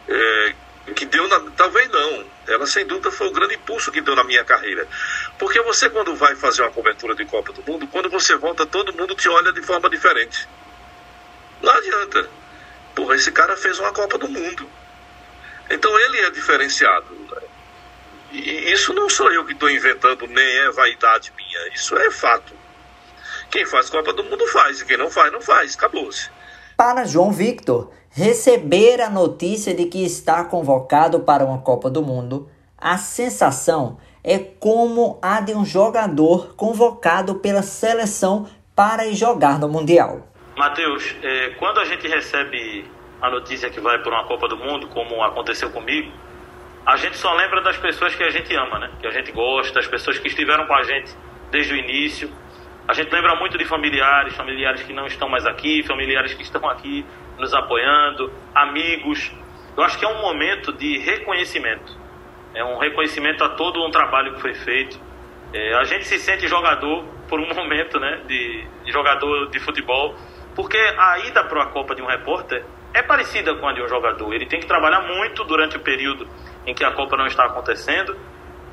é, 0.07 0.55
que 0.95 1.05
deu 1.05 1.27
na, 1.27 1.39
talvez 1.51 1.87
não, 1.89 2.25
ela 2.47 2.65
sem 2.65 2.85
dúvida 2.85 3.11
foi 3.11 3.27
o 3.27 3.31
grande 3.31 3.55
impulso 3.55 3.91
que 3.91 4.01
deu 4.01 4.15
na 4.15 4.23
minha 4.23 4.43
carreira. 4.43 4.87
Porque 5.37 5.61
você 5.61 5.89
quando 5.89 6.15
vai 6.15 6.35
fazer 6.35 6.63
uma 6.63 6.71
cobertura 6.71 7.15
de 7.15 7.25
Copa 7.25 7.53
do 7.53 7.63
Mundo, 7.63 7.87
quando 7.87 8.09
você 8.09 8.35
volta, 8.35 8.65
todo 8.65 8.93
mundo 8.93 9.15
te 9.15 9.29
olha 9.29 9.53
de 9.53 9.61
forma 9.61 9.89
diferente. 9.89 10.47
Não 11.61 11.71
adianta. 11.71 12.38
Porra, 12.99 13.15
esse 13.15 13.31
cara 13.31 13.55
fez 13.55 13.79
uma 13.79 13.93
Copa 13.93 14.17
do 14.17 14.27
Mundo. 14.27 14.67
Então 15.71 15.97
ele 15.97 16.17
é 16.17 16.31
diferenciado. 16.31 17.05
Né? 17.31 17.41
E 18.33 18.73
isso 18.73 18.93
não 18.93 19.07
sou 19.07 19.31
eu 19.31 19.45
que 19.45 19.53
estou 19.53 19.69
inventando, 19.69 20.27
nem 20.27 20.57
é 20.59 20.71
vaidade 20.71 21.31
minha. 21.37 21.73
Isso 21.73 21.95
é 21.95 22.11
fato. 22.11 22.53
Quem 23.49 23.65
faz 23.65 23.89
Copa 23.89 24.11
do 24.11 24.21
Mundo 24.25 24.45
faz, 24.47 24.81
e 24.81 24.85
quem 24.85 24.97
não 24.97 25.09
faz, 25.09 25.31
não 25.31 25.39
faz. 25.39 25.75
Acabou-se. 25.75 26.29
Para 26.75 27.05
João 27.05 27.31
Victor, 27.31 27.89
receber 28.09 28.99
a 28.99 29.09
notícia 29.09 29.73
de 29.73 29.85
que 29.85 30.03
está 30.03 30.43
convocado 30.43 31.21
para 31.21 31.45
uma 31.45 31.61
Copa 31.61 31.89
do 31.89 32.01
Mundo, 32.01 32.49
a 32.77 32.97
sensação 32.97 33.97
é 34.21 34.37
como 34.37 35.17
a 35.21 35.39
de 35.39 35.55
um 35.55 35.63
jogador 35.63 36.53
convocado 36.55 37.35
pela 37.35 37.61
seleção 37.61 38.45
para 38.75 39.09
jogar 39.13 39.57
no 39.57 39.69
Mundial. 39.69 40.28
Matheus, 40.59 41.15
é, 41.23 41.51
quando 41.51 41.79
a 41.79 41.85
gente 41.85 42.05
recebe 42.05 42.83
a 43.21 43.29
notícia 43.29 43.69
que 43.69 43.79
vai 43.79 43.97
para 43.99 44.11
uma 44.11 44.25
Copa 44.25 44.45
do 44.45 44.57
Mundo, 44.57 44.89
como 44.89 45.23
aconteceu 45.23 45.69
comigo, 45.69 46.11
a 46.85 46.97
gente 46.97 47.15
só 47.15 47.33
lembra 47.33 47.61
das 47.61 47.77
pessoas 47.77 48.13
que 48.13 48.21
a 48.21 48.29
gente 48.29 48.53
ama, 48.57 48.77
né? 48.77 48.91
Que 48.99 49.07
a 49.07 49.11
gente 49.11 49.31
gosta, 49.31 49.79
as 49.79 49.87
pessoas 49.87 50.19
que 50.19 50.27
estiveram 50.27 50.67
com 50.67 50.73
a 50.73 50.83
gente 50.83 51.15
desde 51.49 51.73
o 51.73 51.77
início. 51.77 52.29
A 52.85 52.93
gente 52.93 53.09
lembra 53.09 53.37
muito 53.37 53.57
de 53.57 53.63
familiares, 53.63 54.35
familiares 54.35 54.83
que 54.83 54.91
não 54.91 55.07
estão 55.07 55.29
mais 55.29 55.45
aqui, 55.45 55.81
familiares 55.83 56.33
que 56.33 56.43
estão 56.43 56.69
aqui 56.69 57.05
nos 57.37 57.53
apoiando, 57.53 58.29
amigos. 58.53 59.31
Eu 59.77 59.83
acho 59.83 59.97
que 59.97 60.03
é 60.03 60.09
um 60.09 60.19
momento 60.21 60.73
de 60.73 60.97
reconhecimento. 60.97 61.97
É 62.53 62.65
um 62.65 62.77
reconhecimento 62.77 63.45
a 63.45 63.49
todo 63.49 63.81
um 63.81 63.91
trabalho 63.91 64.33
que 64.33 64.41
foi 64.41 64.55
feito. 64.55 64.99
É, 65.53 65.75
a 65.75 65.85
gente 65.85 66.05
se 66.05 66.19
sente 66.19 66.49
jogador 66.49 67.05
por 67.29 67.39
um 67.39 67.47
momento, 67.55 67.97
né? 67.97 68.23
De, 68.27 68.67
de 68.83 68.91
jogador 68.91 69.49
de 69.49 69.59
futebol. 69.61 70.17
Porque 70.55 70.77
a 70.77 71.19
ida 71.19 71.43
para 71.43 71.63
a 71.63 71.65
Copa 71.67 71.95
de 71.95 72.01
um 72.01 72.05
repórter 72.05 72.63
é 72.93 73.01
parecida 73.01 73.55
com 73.55 73.67
a 73.67 73.73
de 73.73 73.81
um 73.81 73.87
jogador. 73.87 74.33
Ele 74.33 74.45
tem 74.45 74.59
que 74.59 74.65
trabalhar 74.65 75.01
muito 75.01 75.43
durante 75.43 75.77
o 75.77 75.79
período 75.79 76.27
em 76.65 76.73
que 76.73 76.83
a 76.83 76.91
Copa 76.91 77.15
não 77.15 77.27
está 77.27 77.45
acontecendo 77.45 78.15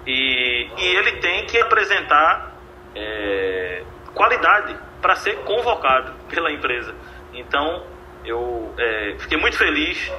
e, 0.07 0.69
e 0.77 0.97
ele 0.97 1.13
tem 1.13 1.47
que 1.47 1.59
apresentar 1.59 2.55
é, 2.95 3.83
qualidade 4.15 4.77
para 5.01 5.17
ser 5.17 5.37
convocado 5.45 6.13
pela 6.29 6.51
empresa. 6.51 6.95
Então, 7.35 7.85
eu 8.25 8.73
é, 8.79 9.17
fiquei 9.19 9.39
muito 9.39 9.57
feliz 9.57 10.11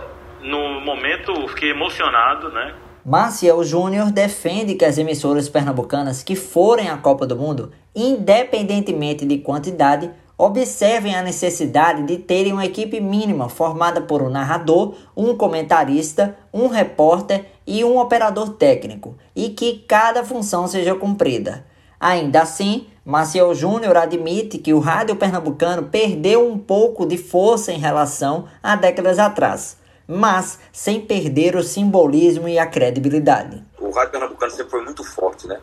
no 0.41 0.79
momento, 0.81 1.47
fiquei 1.49 1.71
emocionado, 1.71 2.49
né? 2.49 2.75
Maciel 3.03 3.63
Júnior 3.63 4.11
defende 4.11 4.75
que 4.75 4.83
as 4.83 4.97
emissoras 4.97 5.47
pernambucanas 5.47 6.21
que 6.21 6.35
forem 6.35 6.89
à 6.89 6.97
Copa 6.97 7.25
do 7.25 7.37
Mundo, 7.37 7.71
independentemente 7.95 9.25
de 9.25 9.37
quantidade, 9.37 10.11
observem 10.37 11.15
a 11.15 11.23
necessidade 11.23 12.03
de 12.03 12.17
terem 12.17 12.53
uma 12.53 12.65
equipe 12.65 13.01
mínima 13.01 13.49
formada 13.49 14.01
por 14.01 14.21
um 14.21 14.29
narrador, 14.29 14.93
um 15.15 15.35
comentarista, 15.35 16.37
um 16.53 16.67
repórter 16.67 17.45
e 17.65 17.83
um 17.83 17.97
operador 17.97 18.49
técnico, 18.49 19.17
e 19.35 19.49
que 19.49 19.79
cada 19.87 20.23
função 20.23 20.67
seja 20.67 20.93
cumprida. 20.93 21.65
Ainda 21.99 22.43
assim, 22.43 22.87
Maciel 23.03 23.55
Júnior 23.55 23.97
admite 23.97 24.59
que 24.59 24.73
o 24.73 24.79
rádio 24.79 25.15
pernambucano 25.15 25.83
perdeu 25.83 26.47
um 26.47 26.59
pouco 26.59 27.05
de 27.05 27.17
força 27.17 27.71
em 27.71 27.79
relação 27.79 28.47
a 28.61 28.75
décadas 28.75 29.17
atrás, 29.17 29.77
mas 30.07 30.59
sem 30.71 31.01
perder 31.01 31.55
o 31.55 31.63
simbolismo 31.63 32.47
e 32.47 32.59
a 32.59 32.67
credibilidade. 32.67 33.63
O 33.79 33.89
rádio 33.89 34.11
pernambucano 34.11 34.51
sempre 34.51 34.69
foi 34.69 34.83
muito 34.83 35.03
forte, 35.03 35.47
né? 35.47 35.59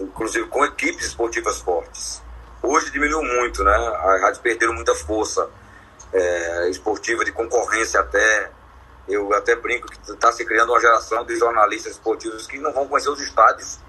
Inclusive 0.00 0.46
com 0.46 0.64
equipes 0.64 1.08
esportivas 1.08 1.60
fortes. 1.60 2.22
Hoje 2.62 2.90
diminuiu 2.90 3.22
muito, 3.22 3.64
né? 3.64 3.74
As 3.74 4.20
rádios 4.20 4.38
perderam 4.38 4.74
muita 4.74 4.94
força 4.94 5.48
é, 6.12 6.68
esportiva, 6.68 7.24
de 7.24 7.32
concorrência 7.32 8.00
até. 8.00 8.50
Eu 9.08 9.32
até 9.34 9.56
brinco 9.56 9.88
que 9.88 10.12
está 10.12 10.30
se 10.30 10.44
criando 10.44 10.70
uma 10.70 10.80
geração 10.80 11.24
de 11.24 11.36
jornalistas 11.36 11.92
esportivos 11.92 12.46
que 12.46 12.58
não 12.58 12.72
vão 12.72 12.86
conhecer 12.86 13.10
os 13.10 13.20
estádios 13.20 13.80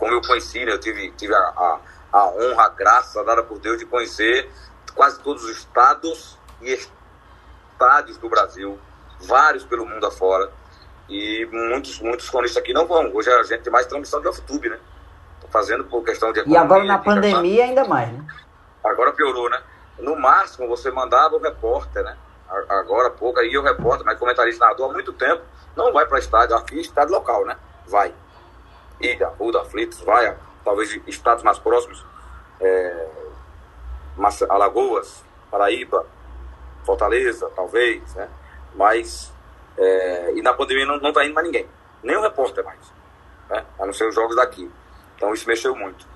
como 0.00 0.14
eu 0.14 0.22
conheci, 0.22 0.64
né? 0.64 0.72
Eu 0.72 0.80
tive, 0.80 1.10
tive 1.12 1.34
a, 1.34 1.38
a, 1.38 1.80
a 2.12 2.26
honra, 2.28 2.64
a 2.64 2.68
graça 2.70 3.22
dada 3.22 3.42
por 3.42 3.58
Deus 3.58 3.78
de 3.78 3.84
conhecer 3.84 4.50
quase 4.94 5.20
todos 5.20 5.44
os 5.44 5.58
estados 5.58 6.38
e 6.62 6.72
estádios 6.72 8.16
do 8.16 8.28
Brasil, 8.28 8.78
vários 9.20 9.64
pelo 9.64 9.84
mundo 9.84 10.06
afora. 10.06 10.50
E 11.08 11.46
muitos, 11.52 12.00
muitos 12.00 12.30
cronistas 12.30 12.62
aqui 12.62 12.72
não 12.72 12.86
vão. 12.86 13.14
Hoje 13.14 13.30
a 13.30 13.42
gente 13.42 13.62
tem 13.62 13.72
mais 13.72 13.86
transmissão 13.86 14.20
de 14.20 14.28
off-tube, 14.28 14.70
né? 14.70 14.78
Fazendo 15.50 15.84
por 15.84 16.04
questão 16.04 16.32
de 16.32 16.40
economia. 16.40 16.60
E 16.60 16.64
agora 16.64 16.84
na 16.84 16.98
pandemia 16.98 17.64
ainda 17.64 17.84
mais, 17.84 18.12
né? 18.12 18.24
Agora 18.82 19.12
piorou, 19.12 19.50
né? 19.50 19.60
No 19.98 20.18
máximo 20.18 20.68
você 20.68 20.90
mandava 20.90 21.36
o 21.36 21.38
repórter, 21.38 22.02
né? 22.02 22.16
Agora 22.68 23.08
há 23.08 23.10
pouco 23.10 23.38
aí 23.38 23.56
o 23.56 23.62
repórter, 23.62 24.04
mas 24.04 24.18
comentarista 24.18 24.66
nadou 24.66 24.90
há 24.90 24.92
muito 24.92 25.12
tempo, 25.12 25.42
não 25.76 25.92
vai 25.92 26.04
para 26.06 26.18
estádio, 26.18 26.56
aqui 26.56 26.80
estádio 26.80 27.14
local, 27.14 27.44
né? 27.44 27.56
Vai. 27.86 28.12
Ilha, 29.00 29.28
Ruda, 29.28 29.62
Aflitos, 29.62 30.00
vai, 30.00 30.36
talvez 30.64 31.00
estados 31.06 31.42
mais 31.42 31.58
próximos, 31.58 32.04
é, 32.60 33.06
Alagoas, 34.48 35.24
Paraíba, 35.50 36.04
Fortaleza, 36.84 37.50
talvez, 37.54 38.14
né? 38.14 38.28
Mas, 38.74 39.32
é, 39.78 40.32
e 40.34 40.42
na 40.42 40.52
pandemia 40.52 40.86
não, 40.86 40.98
não 40.98 41.12
tá 41.12 41.24
indo 41.24 41.34
mais 41.34 41.46
ninguém, 41.46 41.66
nem 42.02 42.16
o 42.16 42.20
repórter 42.20 42.64
mais, 42.64 42.92
né? 43.48 43.64
A 43.78 43.86
não 43.86 43.92
ser 43.92 44.08
os 44.08 44.14
jogos 44.14 44.36
daqui. 44.36 44.70
Então 45.20 45.34
isso 45.34 45.46
mexeu 45.46 45.76
muito. 45.76 46.06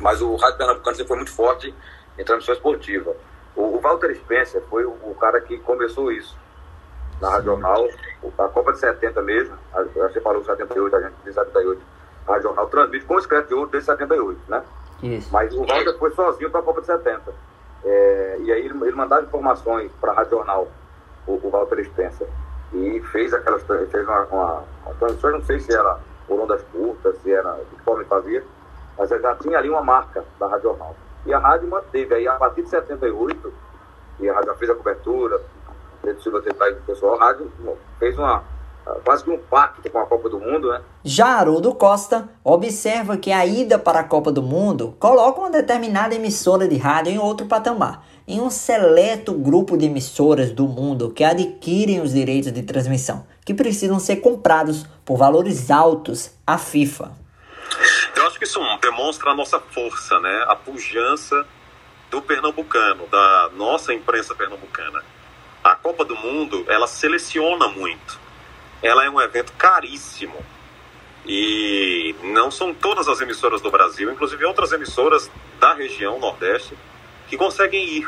Mas 0.00 0.22
o 0.22 0.34
Rádio 0.36 0.56
Pernambucano 0.56 0.96
sempre 0.96 1.08
foi 1.08 1.16
muito 1.18 1.32
forte 1.32 1.74
em 2.18 2.24
transmissão 2.24 2.54
esportiva. 2.54 3.14
O, 3.54 3.76
o 3.76 3.78
Walter 3.78 4.14
Spencer 4.16 4.62
foi 4.70 4.86
o, 4.86 4.92
o, 5.02 5.14
cara 5.20 5.38
que 5.42 5.58
começou 5.58 6.10
isso 6.10 6.34
na 7.20 7.36
Regional. 7.36 7.86
A 8.38 8.48
Copa 8.48 8.72
de 8.72 8.78
70 8.78 9.20
mesmo, 9.20 9.54
você 9.94 10.18
falou 10.22 10.42
78, 10.42 10.96
a 10.96 11.00
gente 11.02 11.14
de 11.22 11.32
78. 11.34 11.82
A 12.26 12.34
Regional 12.34 12.66
transmite 12.68 13.04
com 13.04 13.16
o 13.16 13.20
Scrap 13.20 13.46
de 13.46 13.54
Ouro 13.54 13.68
desde 13.68 13.90
78, 13.90 14.40
né? 14.48 14.62
Isso. 15.02 15.28
Mas 15.30 15.54
o 15.54 15.66
Walter 15.66 15.98
foi 15.98 16.10
sozinho 16.12 16.50
para 16.50 16.60
a 16.60 16.62
Copa 16.62 16.80
de 16.80 16.86
70. 16.86 17.34
É, 17.84 18.36
e 18.40 18.50
aí 18.50 18.64
ele, 18.64 18.78
ele 18.82 18.96
mandava 18.96 19.26
informações 19.26 19.92
para 20.00 20.12
a 20.12 20.20
Regional, 20.20 20.68
o, 21.26 21.32
o 21.32 21.50
Walter 21.50 21.84
Spencer. 21.84 22.28
E 22.72 22.98
fez 23.12 23.34
aquelas. 23.34 23.62
fez 23.62 24.08
uma, 24.08 24.22
uma, 24.24 24.64
uma 24.86 24.94
transmissão, 24.94 25.32
não 25.32 25.44
sei 25.44 25.60
se 25.60 25.74
era 25.74 26.00
por 26.26 26.40
ondas 26.40 26.62
curtas, 26.72 27.16
se 27.22 27.32
era 27.32 27.58
de 27.70 27.82
forma 27.82 28.04
fazia, 28.04 28.44
mas 28.98 29.08
já 29.08 29.34
tinha 29.36 29.58
ali 29.58 29.70
uma 29.70 29.82
marca 29.82 30.24
da 30.38 30.46
Rádio 30.46 30.70
Jornal. 30.70 30.94
E 31.24 31.32
a 31.32 31.38
rádio 31.38 31.68
manteve 31.68 32.14
aí, 32.14 32.26
a 32.26 32.34
partir 32.34 32.62
de 32.62 32.68
78, 32.68 33.52
e 34.20 34.28
a 34.28 34.34
rádio 34.34 34.48
já 34.48 34.54
fez 34.56 34.70
a 34.70 34.74
cobertura, 34.74 35.40
Pedro 36.02 36.22
Silva 36.22 36.42
teve 36.42 36.78
o 36.78 36.82
pessoal, 36.82 37.14
a 37.14 37.26
rádio 37.26 37.50
fez 37.98 38.18
uma, 38.18 38.42
quase 39.04 39.22
que 39.22 39.30
um 39.30 39.38
pacto 39.38 39.88
com 39.90 39.98
a 39.98 40.06
Copa 40.06 40.28
do 40.28 40.40
Mundo, 40.40 40.70
né? 40.70 40.82
Já 41.04 41.38
Haroldo 41.38 41.74
Costa 41.74 42.28
observa 42.42 43.16
que 43.16 43.30
a 43.30 43.46
ida 43.46 43.78
para 43.78 44.00
a 44.00 44.04
Copa 44.04 44.32
do 44.32 44.42
Mundo 44.42 44.96
coloca 44.98 45.40
uma 45.40 45.50
determinada 45.50 46.14
emissora 46.14 46.66
de 46.66 46.76
rádio 46.76 47.12
em 47.12 47.18
outro 47.18 47.46
patamar, 47.46 48.04
em 48.26 48.40
um 48.40 48.50
seleto 48.50 49.32
grupo 49.32 49.76
de 49.76 49.86
emissoras 49.86 50.50
do 50.50 50.66
mundo 50.66 51.10
que 51.10 51.24
adquirem 51.24 52.00
os 52.00 52.12
direitos 52.12 52.52
de 52.52 52.62
transmissão, 52.62 53.26
que 53.44 53.54
precisam 53.54 53.98
ser 53.98 54.16
comprados 54.16 54.86
por 55.04 55.16
valores 55.16 55.70
altos 55.70 56.30
à 56.46 56.58
FIFA. 56.58 57.12
Eu 58.14 58.26
acho 58.26 58.38
que 58.38 58.44
isso 58.44 58.60
demonstra 58.80 59.30
a 59.30 59.34
nossa 59.34 59.58
força, 59.58 60.18
né? 60.20 60.44
a 60.48 60.56
pujança 60.56 61.46
do 62.10 62.20
pernambucano, 62.20 63.06
da 63.06 63.50
nossa 63.56 63.94
imprensa 63.94 64.34
pernambucana. 64.34 65.02
A 65.64 65.74
Copa 65.74 66.04
do 66.04 66.16
Mundo, 66.16 66.64
ela 66.68 66.86
seleciona 66.86 67.68
muito 67.68 68.22
ela 68.82 69.04
é 69.04 69.10
um 69.10 69.20
evento 69.20 69.52
caríssimo. 69.52 70.44
E 71.24 72.16
não 72.24 72.50
são 72.50 72.74
todas 72.74 73.06
as 73.06 73.20
emissoras 73.20 73.60
do 73.60 73.70
Brasil, 73.70 74.10
inclusive 74.10 74.44
outras 74.44 74.72
emissoras 74.72 75.30
da 75.60 75.72
região 75.72 76.18
Nordeste, 76.18 76.76
que 77.32 77.36
conseguem 77.38 77.82
ir. 77.82 78.06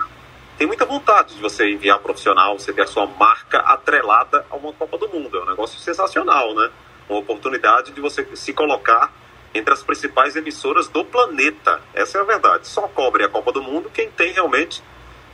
Tem 0.58 0.66
muita 0.66 0.84
vontade 0.84 1.34
de 1.34 1.40
você 1.40 1.66
enviar 1.70 1.98
profissional, 1.98 2.58
você 2.58 2.74
ter 2.74 2.82
a 2.82 2.86
sua 2.86 3.06
marca 3.06 3.58
atrelada 3.60 4.44
a 4.50 4.54
uma 4.54 4.70
Copa 4.74 4.98
do 4.98 5.08
Mundo. 5.08 5.38
É 5.38 5.42
um 5.42 5.46
negócio 5.46 5.80
sensacional, 5.80 6.54
né? 6.54 6.70
Uma 7.08 7.20
oportunidade 7.20 7.92
de 7.92 8.02
você 8.02 8.28
se 8.36 8.52
colocar 8.52 9.10
entre 9.54 9.72
as 9.72 9.82
principais 9.82 10.36
emissoras 10.36 10.88
do 10.88 11.06
planeta. 11.06 11.80
Essa 11.94 12.18
é 12.18 12.20
a 12.20 12.24
verdade. 12.24 12.68
Só 12.68 12.82
cobre 12.86 13.24
a 13.24 13.28
Copa 13.30 13.50
do 13.50 13.62
Mundo 13.62 13.90
quem 13.94 14.10
tem 14.10 14.32
realmente 14.32 14.82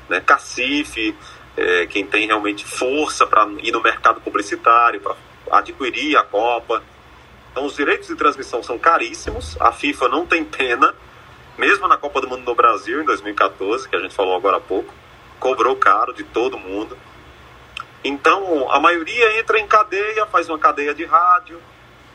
né, 0.08 0.20
cacife, 0.20 1.12
é, 1.56 1.86
quem 1.86 2.06
tem 2.06 2.28
realmente 2.28 2.64
força 2.64 3.26
para 3.26 3.44
ir 3.60 3.72
no 3.72 3.82
mercado 3.82 4.20
publicitário, 4.20 5.00
para 5.00 5.16
adquirir 5.50 6.16
a 6.16 6.22
Copa. 6.22 6.80
Então, 7.50 7.66
os 7.66 7.74
direitos 7.74 8.06
de 8.06 8.14
transmissão 8.14 8.62
são 8.62 8.78
caríssimos. 8.78 9.60
A 9.60 9.72
FIFA 9.72 10.08
não 10.10 10.24
tem 10.24 10.44
pena, 10.44 10.94
mesmo 11.60 11.86
na 11.86 11.96
Copa 11.96 12.20
do 12.20 12.28
Mundo 12.28 12.42
no 12.44 12.54
Brasil, 12.54 13.02
em 13.02 13.04
2014, 13.04 13.88
que 13.88 13.94
a 13.94 14.00
gente 14.00 14.14
falou 14.14 14.34
agora 14.34 14.56
há 14.56 14.60
pouco, 14.60 14.92
cobrou 15.38 15.76
caro 15.76 16.12
de 16.12 16.24
todo 16.24 16.58
mundo. 16.58 16.96
Então, 18.02 18.72
a 18.72 18.80
maioria 18.80 19.38
entra 19.38 19.60
em 19.60 19.66
cadeia, 19.66 20.24
faz 20.26 20.48
uma 20.48 20.58
cadeia 20.58 20.94
de 20.94 21.04
rádio, 21.04 21.60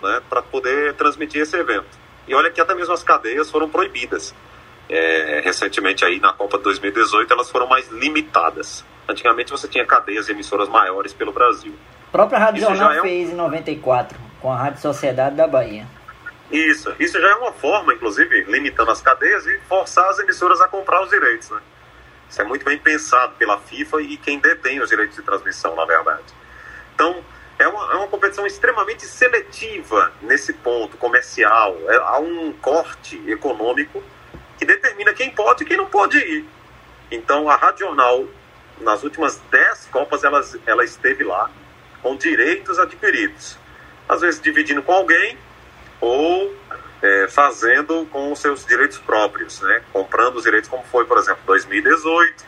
né, 0.02 0.20
para 0.28 0.42
poder 0.42 0.96
transmitir 0.96 1.42
esse 1.42 1.56
evento. 1.56 1.86
E 2.28 2.34
olha 2.34 2.50
que 2.50 2.60
até 2.60 2.74
mesmo 2.74 2.94
as 2.94 3.04
cadeias 3.04 3.50
foram 3.52 3.70
proibidas. 3.70 4.34
É, 4.90 5.42
recentemente 5.44 6.04
aí 6.04 6.20
na 6.20 6.34
Copa 6.34 6.58
de 6.58 6.64
2018 6.64 7.32
elas 7.32 7.50
foram 7.50 7.68
mais 7.68 7.88
limitadas. 7.92 8.84
Antigamente 9.08 9.52
você 9.52 9.68
tinha 9.68 9.86
cadeias 9.86 10.28
e 10.28 10.32
emissoras 10.32 10.68
maiores 10.68 11.14
pelo 11.14 11.32
Brasil 11.32 11.74
própria 12.16 12.40
Rádio 12.40 12.60
isso 12.60 12.70
Jornal 12.70 12.94
é 12.94 13.00
um... 13.00 13.04
fez 13.04 13.30
em 13.30 13.36
94, 13.36 14.18
com 14.42 14.50
a 14.50 14.56
Rádio 14.56 14.80
Sociedade 14.80 15.36
da 15.36 15.46
Bahia. 15.46 15.86
Isso, 16.52 16.94
isso 17.00 17.20
já 17.20 17.28
é 17.30 17.36
uma 17.36 17.52
forma, 17.52 17.94
inclusive, 17.94 18.44
limitando 18.44 18.92
as 18.92 19.02
cadeias 19.02 19.46
e 19.48 19.60
forçar 19.68 20.08
as 20.10 20.20
emissoras 20.20 20.62
a 20.62 20.68
comprar 20.68 21.02
os 21.02 21.10
direitos, 21.10 21.50
né? 21.50 21.60
Isso 22.30 22.42
é 22.42 22.46
muito 22.46 22.66
bem 22.66 22.78
pensado 22.78 23.34
pela 23.36 23.60
FIFA 23.60 24.02
e 24.02 24.18
quem 24.18 24.40
detém 24.40 24.82
os 24.82 24.90
direitos 24.90 25.16
de 25.16 25.24
transmissão, 25.24 25.76
na 25.76 25.86
verdade. 25.86 26.24
Então, 26.94 27.24
é 27.58 27.68
uma, 27.68 27.94
é 27.94 27.96
uma 27.96 28.08
competição 28.08 28.46
extremamente 28.46 29.06
seletiva 29.06 30.12
nesse 30.22 30.54
ponto 30.54 30.98
comercial. 30.98 31.78
É, 31.88 31.96
há 31.98 32.20
um 32.20 32.52
corte 32.54 33.22
econômico 33.30 34.04
que 34.58 34.66
determina 34.66 35.14
quem 35.14 35.32
pode 35.32 35.64
e 35.64 35.66
quem 35.66 35.78
não 35.78 35.86
pode 35.86 36.18
ir. 36.18 36.46
Então, 37.12 37.50
a 37.50 37.56
Rádio 37.56 37.88
Jornal, 37.88 38.26
nas 38.82 39.04
últimas 39.04 39.40
10 39.52 39.88
Copas, 39.92 40.24
ela, 40.24 40.42
ela 40.66 40.84
esteve 40.84 41.24
lá 41.24 41.50
com 42.02 42.16
direitos 42.16 42.78
adquiridos. 42.80 43.58
Às 44.08 44.22
vezes 44.22 44.42
dividindo 44.42 44.84
com 44.84 44.92
alguém 44.92 45.38
ou 46.02 46.56
é, 47.02 47.28
fazendo 47.28 48.06
com 48.08 48.32
os 48.32 48.40
seus 48.40 48.66
direitos 48.66 48.98
próprios, 48.98 49.62
né? 49.62 49.82
comprando 49.94 50.38
os 50.38 50.44
direitos, 50.44 50.70
como 50.70 50.84
foi, 50.84 51.06
por 51.06 51.18
exemplo, 51.18 51.42
2018, 51.46 52.46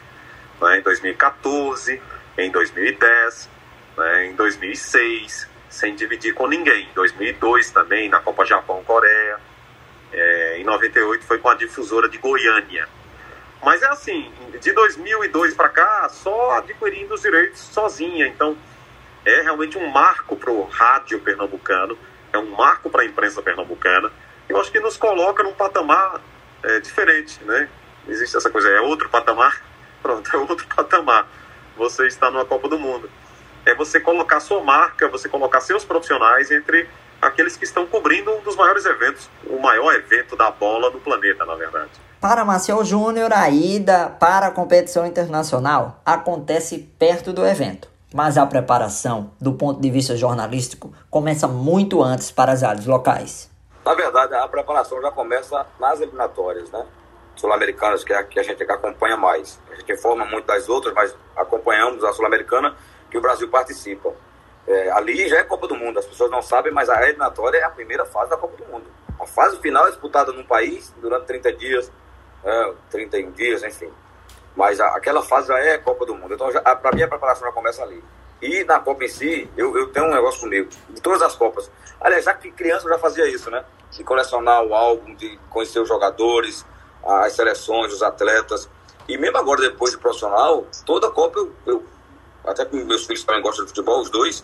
né? 0.61 0.79
em 0.79 0.81
2014, 0.81 2.01
em 2.37 2.51
2010, 2.51 3.49
né? 3.97 4.27
em 4.27 4.35
2006, 4.35 5.47
sem 5.69 5.95
dividir 5.95 6.33
com 6.33 6.47
ninguém. 6.47 6.85
Em 6.85 6.93
2002 6.93 7.71
também, 7.71 8.09
na 8.09 8.19
Copa 8.19 8.45
Japão-Coreia. 8.45 9.37
É, 10.11 10.57
em 10.59 10.63
98 10.63 11.25
foi 11.25 11.37
com 11.37 11.49
a 11.49 11.53
difusora 11.53 12.09
de 12.09 12.17
Goiânia. 12.17 12.87
Mas 13.63 13.81
é 13.81 13.87
assim, 13.87 14.31
de 14.61 14.71
2002 14.71 15.53
para 15.53 15.69
cá, 15.69 16.09
só 16.09 16.57
adquirindo 16.57 17.13
os 17.13 17.21
direitos 17.21 17.59
sozinha. 17.59 18.27
Então, 18.27 18.57
é 19.25 19.41
realmente 19.41 19.77
um 19.77 19.87
marco 19.87 20.35
para 20.35 20.51
o 20.51 20.63
rádio 20.63 21.19
pernambucano, 21.19 21.97
é 22.37 22.39
um 22.39 22.51
marco 22.51 22.89
para 22.89 23.01
a 23.01 23.05
imprensa 23.05 23.41
pernambucana. 23.41 24.11
Eu 24.47 24.59
acho 24.59 24.71
que 24.71 24.79
nos 24.79 24.95
coloca 24.95 25.43
num 25.43 25.53
patamar 25.53 26.21
é, 26.63 26.79
diferente, 26.79 27.43
né? 27.43 27.67
Existe 28.07 28.37
essa 28.37 28.49
coisa, 28.49 28.69
é 28.69 28.79
outro 28.79 29.09
patamar? 29.09 29.61
Pronto, 30.01 30.29
é 30.33 30.37
outro 30.37 30.65
patamar. 30.67 31.27
Você 31.75 32.07
está 32.07 32.31
numa 32.31 32.45
Copa 32.45 32.69
do 32.69 32.79
Mundo. 32.79 33.09
É 33.65 33.75
você 33.75 33.99
colocar 33.99 34.39
sua 34.39 34.63
marca, 34.63 35.09
você 35.09 35.27
colocar 35.27 35.59
seus 35.59 35.83
profissionais 35.83 36.49
entre 36.51 36.87
aqueles 37.21 37.57
que 37.57 37.65
estão 37.65 37.85
cobrindo 37.85 38.31
um 38.31 38.41
dos 38.41 38.55
maiores 38.55 38.85
eventos, 38.85 39.29
o 39.45 39.59
maior 39.59 39.93
evento 39.93 40.35
da 40.35 40.49
bola 40.49 40.89
do 40.89 40.99
planeta, 40.99 41.45
na 41.45 41.55
verdade. 41.55 41.91
Para 42.21 42.45
Marcel 42.45 42.83
Júnior, 42.85 43.33
a 43.33 43.49
ida 43.49 44.09
para 44.09 44.47
a 44.47 44.51
competição 44.51 45.05
internacional 45.05 46.01
acontece 46.05 46.77
perto 46.97 47.33
do 47.33 47.45
evento 47.45 47.96
mas 48.17 48.35
a 48.35 48.47
preparação, 48.47 49.29
do 49.39 49.53
ponto 49.53 49.79
de 49.79 49.91
vista 49.91 50.15
jornalístico, 50.15 50.91
começa 51.07 51.47
muito 51.47 52.01
antes 52.01 52.31
para 52.31 52.51
as 52.51 52.63
áreas 52.63 52.87
locais. 52.87 53.47
Na 53.85 53.93
verdade, 53.93 54.33
a 54.33 54.47
preparação 54.47 54.99
já 54.99 55.11
começa 55.11 55.67
nas 55.79 56.01
eliminatórias, 56.01 56.67
né? 56.71 56.83
Sul-americanas, 57.35 58.03
que, 58.03 58.11
é 58.11 58.23
que 58.23 58.39
a 58.39 58.43
gente 58.43 58.63
acompanha 58.63 59.15
mais. 59.15 59.59
A 59.71 59.75
gente 59.75 59.93
informa 59.93 60.25
muito 60.25 60.47
das 60.47 60.67
outras, 60.67 60.95
mas 60.95 61.15
acompanhamos 61.35 62.03
a 62.03 62.11
Sul-Americana, 62.11 62.75
que 63.11 63.19
o 63.19 63.21
Brasil 63.21 63.47
participa. 63.49 64.11
É, 64.67 64.89
ali 64.93 65.29
já 65.29 65.37
é 65.37 65.43
Copa 65.43 65.67
do 65.67 65.75
Mundo, 65.75 65.99
as 65.99 66.05
pessoas 66.07 66.31
não 66.31 66.41
sabem, 66.41 66.73
mas 66.73 66.89
a 66.89 66.99
eliminatória 67.03 67.59
é 67.59 67.65
a 67.65 67.69
primeira 67.69 68.03
fase 68.03 68.31
da 68.31 68.37
Copa 68.37 68.57
do 68.57 68.65
Mundo. 68.65 68.85
A 69.19 69.27
fase 69.27 69.59
final 69.59 69.85
é 69.85 69.91
disputada 69.91 70.31
num 70.31 70.43
país 70.43 70.91
durante 70.99 71.27
30 71.27 71.53
dias, 71.53 71.91
é, 72.43 72.73
31 72.89 73.29
dias, 73.33 73.61
enfim. 73.61 73.91
Mas 74.57 74.79
a, 74.79 74.87
aquela 74.87 75.21
fase 75.21 75.49
já 75.49 75.59
é 75.59 75.77
Copa 75.77 76.03
do 76.03 76.15
Mundo. 76.15 76.33
Então, 76.33 76.49
para 76.51 76.91
mim, 76.91 77.03
a 77.03 77.07
preparação 77.07 77.47
já 77.47 77.53
começa 77.53 77.83
ali. 77.83 78.03
E 78.41 78.63
na 78.63 78.79
Copa 78.79 79.05
em 79.05 79.07
si, 79.07 79.47
eu, 79.55 79.77
eu 79.77 79.87
tenho 79.89 80.07
um 80.07 80.13
negócio 80.13 80.41
comigo, 80.41 80.67
de 80.89 80.99
todas 80.99 81.21
as 81.21 81.35
Copas. 81.35 81.69
Aliás, 82.01 82.25
já 82.25 82.33
que 82.33 82.51
criança 82.51 82.87
eu 82.87 82.89
já 82.89 82.97
fazia 82.97 83.27
isso, 83.29 83.51
né? 83.51 83.63
De 83.91 84.03
colecionar 84.03 84.63
o 84.63 84.73
álbum, 84.73 85.13
de 85.13 85.39
conhecer 85.51 85.79
os 85.79 85.87
jogadores, 85.87 86.65
as 87.05 87.33
seleções, 87.33 87.93
os 87.93 88.01
atletas. 88.01 88.67
E 89.07 89.15
mesmo 89.15 89.37
agora, 89.37 89.61
depois 89.61 89.91
de 89.91 89.99
profissional, 89.99 90.65
toda 90.85 91.09
Copa 91.11 91.39
eu, 91.39 91.53
eu 91.67 91.83
até 92.43 92.65
que 92.65 92.75
meus 92.83 93.05
filhos 93.05 93.23
também 93.23 93.41
gostam 93.41 93.63
de 93.63 93.69
futebol, 93.69 94.01
os 94.01 94.09
dois, 94.09 94.43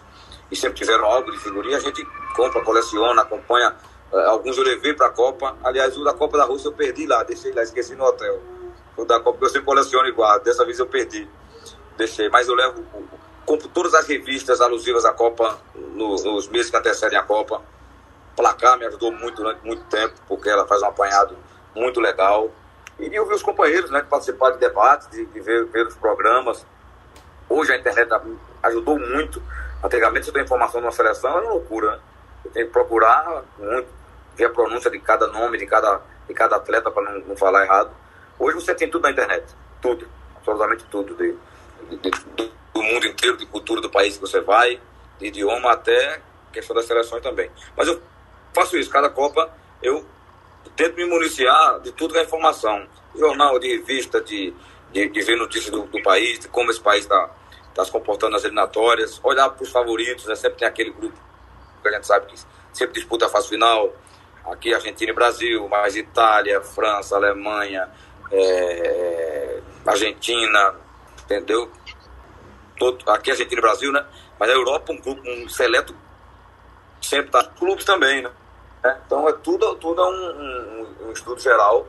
e 0.51 0.55
sempre 0.55 0.77
tiveram 0.77 1.05
álbum 1.05 1.31
de 1.31 1.39
figurinha, 1.39 1.77
a 1.77 1.79
gente 1.79 2.05
compra, 2.35 2.61
coleciona, 2.61 3.21
acompanha. 3.23 3.75
Uh, 4.11 4.17
alguns 4.29 4.57
eu 4.57 4.63
levei 4.63 4.93
para 4.93 5.07
a 5.07 5.09
Copa. 5.09 5.57
Aliás, 5.63 5.97
o 5.97 6.03
da 6.03 6.13
Copa 6.13 6.37
da 6.37 6.43
Rússia 6.43 6.67
eu 6.67 6.73
perdi 6.73 7.07
lá, 7.07 7.23
deixei 7.23 7.51
lá, 7.51 7.63
esqueci 7.63 7.95
no 7.95 8.03
hotel. 8.03 8.39
O 8.95 9.05
da 9.05 9.19
Copa 9.19 9.43
eu 9.43 9.49
sempre 9.49 9.65
coleciono 9.65 10.07
igual. 10.07 10.39
Dessa 10.39 10.65
vez 10.65 10.79
eu 10.79 10.87
perdi. 10.87 11.27
Deixei. 11.97 12.29
Mas 12.29 12.47
eu 12.47 12.55
levo. 12.55 12.83
Compro 13.45 13.67
todas 13.67 13.93
as 13.93 14.07
revistas 14.07 14.61
alusivas 14.61 15.03
à 15.03 15.11
Copa 15.11 15.59
no, 15.75 16.15
nos 16.15 16.47
meses 16.47 16.69
que 16.69 16.77
antecedem 16.77 17.17
a 17.17 17.23
Copa. 17.23 17.61
Placar 18.35 18.77
me 18.77 18.85
ajudou 18.85 19.11
muito 19.11 19.35
durante 19.35 19.63
muito 19.65 19.83
tempo, 19.85 20.15
porque 20.27 20.49
ela 20.49 20.65
faz 20.65 20.81
um 20.81 20.87
apanhado 20.87 21.37
muito 21.75 21.99
legal. 21.99 22.49
E 22.99 23.19
ouvir 23.19 23.33
os 23.33 23.43
companheiros, 23.43 23.89
né? 23.91 24.01
Participar 24.01 24.51
de 24.51 24.59
debates, 24.59 25.09
de, 25.09 25.25
de 25.25 25.39
ver, 25.41 25.65
ver 25.65 25.87
os 25.87 25.95
programas. 25.95 26.65
Hoje 27.49 27.73
a 27.73 27.77
internet 27.77 28.09
ajudou 28.63 28.97
muito. 28.97 29.41
Antigamente, 29.83 30.25
você 30.25 30.31
tem 30.31 30.43
informação 30.43 30.79
de 30.79 30.87
uma 30.87 30.93
seleção, 30.93 31.37
é 31.37 31.41
uma 31.41 31.51
loucura, 31.51 31.91
né? 31.91 31.99
Você 32.43 32.49
tem 32.49 32.65
que 32.65 32.71
procurar 32.71 33.43
muito, 33.57 33.87
ver 34.35 34.45
a 34.45 34.49
pronúncia 34.49 34.89
de 34.89 34.99
cada 34.99 35.27
nome, 35.27 35.57
de 35.57 35.65
cada, 35.65 36.01
de 36.27 36.33
cada 36.33 36.57
atleta, 36.57 36.91
para 36.91 37.11
não, 37.11 37.19
não 37.27 37.35
falar 37.35 37.63
errado. 37.63 37.91
Hoje 38.43 38.55
você 38.55 38.75
tem 38.75 38.89
tudo 38.89 39.03
na 39.03 39.11
internet. 39.11 39.45
Tudo. 39.81 40.05
Absolutamente 40.35 40.83
tudo. 40.91 41.15
De, 41.15 41.33
de, 41.89 42.11
de, 42.11 42.51
do 42.73 42.83
mundo 42.83 43.07
inteiro, 43.07 43.37
de 43.37 43.45
cultura 43.45 43.79
do 43.79 43.89
país 43.89 44.15
que 44.15 44.21
você 44.21 44.41
vai, 44.41 44.81
de 45.17 45.27
idioma 45.27 45.71
até 45.71 46.21
questão 46.51 46.75
das 46.75 46.85
seleções 46.85 47.23
também. 47.23 47.49
Mas 47.77 47.87
eu 47.87 48.01
faço 48.53 48.77
isso. 48.77 48.89
Cada 48.89 49.09
Copa 49.09 49.49
eu 49.81 50.05
tento 50.75 50.97
me 50.97 51.05
municiar 51.05 51.79
de 51.79 51.93
tudo 51.93 52.13
que 52.13 52.19
é 52.19 52.23
informação. 52.23 52.85
Jornal, 53.15 53.57
de 53.59 53.77
revista, 53.77 54.19
de, 54.19 54.53
de, 54.91 55.07
de 55.07 55.21
ver 55.21 55.37
notícias 55.37 55.71
do, 55.71 55.83
do, 55.83 56.01
país, 56.03 56.39
de 56.39 56.49
como 56.49 56.69
esse 56.69 56.81
país 56.81 57.03
está 57.03 57.29
tá 57.73 57.85
se 57.85 57.91
comportando 57.91 58.33
nas 58.33 58.43
eliminatórias. 58.43 59.21
Olhar 59.23 59.51
para 59.51 59.63
os 59.63 59.69
favoritos, 59.69 60.25
né? 60.25 60.35
sempre 60.35 60.59
tem 60.59 60.67
aquele 60.67 60.91
grupo 60.91 61.17
que 61.81 61.87
a 61.87 61.91
gente 61.93 62.07
sabe 62.07 62.25
que 62.25 62.35
sempre 62.73 62.95
disputa 62.95 63.25
a 63.25 63.29
fase 63.29 63.47
final. 63.47 63.93
Aqui 64.45 64.73
Argentina 64.73 65.09
e 65.09 65.15
Brasil, 65.15 65.69
mais 65.69 65.95
Itália, 65.95 66.59
França, 66.61 67.15
Alemanha, 67.15 67.89
é, 68.31 69.59
Argentina, 69.85 70.75
entendeu? 71.23 71.71
Todo, 72.77 73.09
aqui 73.09 73.31
Argentina 73.31 73.59
e 73.59 73.61
Brasil, 73.61 73.91
né? 73.91 74.05
Mas 74.39 74.49
a 74.49 74.53
Europa, 74.53 74.91
um 74.91 74.99
grupo, 74.99 75.21
um 75.29 75.47
seleto 75.47 75.95
sempre 77.01 77.27
está 77.27 77.43
clubes 77.43 77.85
também, 77.85 78.21
né? 78.21 78.31
Então 79.05 79.27
é 79.29 79.33
tudo, 79.33 79.75
tudo 79.75 80.01
é 80.01 80.05
um, 80.05 80.09
um, 80.09 81.07
um, 81.07 81.11
estudo 81.11 81.39
geral 81.39 81.87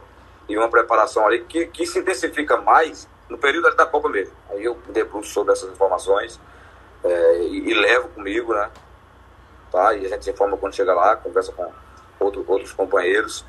e 0.49 0.57
uma 0.57 0.69
preparação 0.69 1.27
ali 1.27 1.43
que, 1.45 1.67
que 1.67 1.87
se 1.87 1.99
intensifica 1.99 2.57
mais 2.57 3.09
no 3.29 3.37
período 3.37 3.75
da 3.75 3.87
Copa 3.87 4.09
mesmo. 4.09 4.35
Aí 4.51 4.63
eu 4.63 4.79
debruço 4.91 5.33
sobre 5.33 5.53
essas 5.53 5.73
informações 5.73 6.39
é, 7.03 7.39
e, 7.43 7.71
e, 7.71 7.75
levo 7.75 8.09
comigo, 8.09 8.55
né? 8.55 8.71
Tá? 9.73 9.95
E 9.95 10.07
a 10.07 10.09
gente 10.09 10.25
se 10.25 10.31
informa 10.31 10.57
quando 10.57 10.75
chega 10.75 10.95
lá, 10.95 11.17
conversa 11.17 11.53
com 11.53 11.73
outro, 12.21 12.45
outros 12.47 12.73
companheiros. 12.73 13.45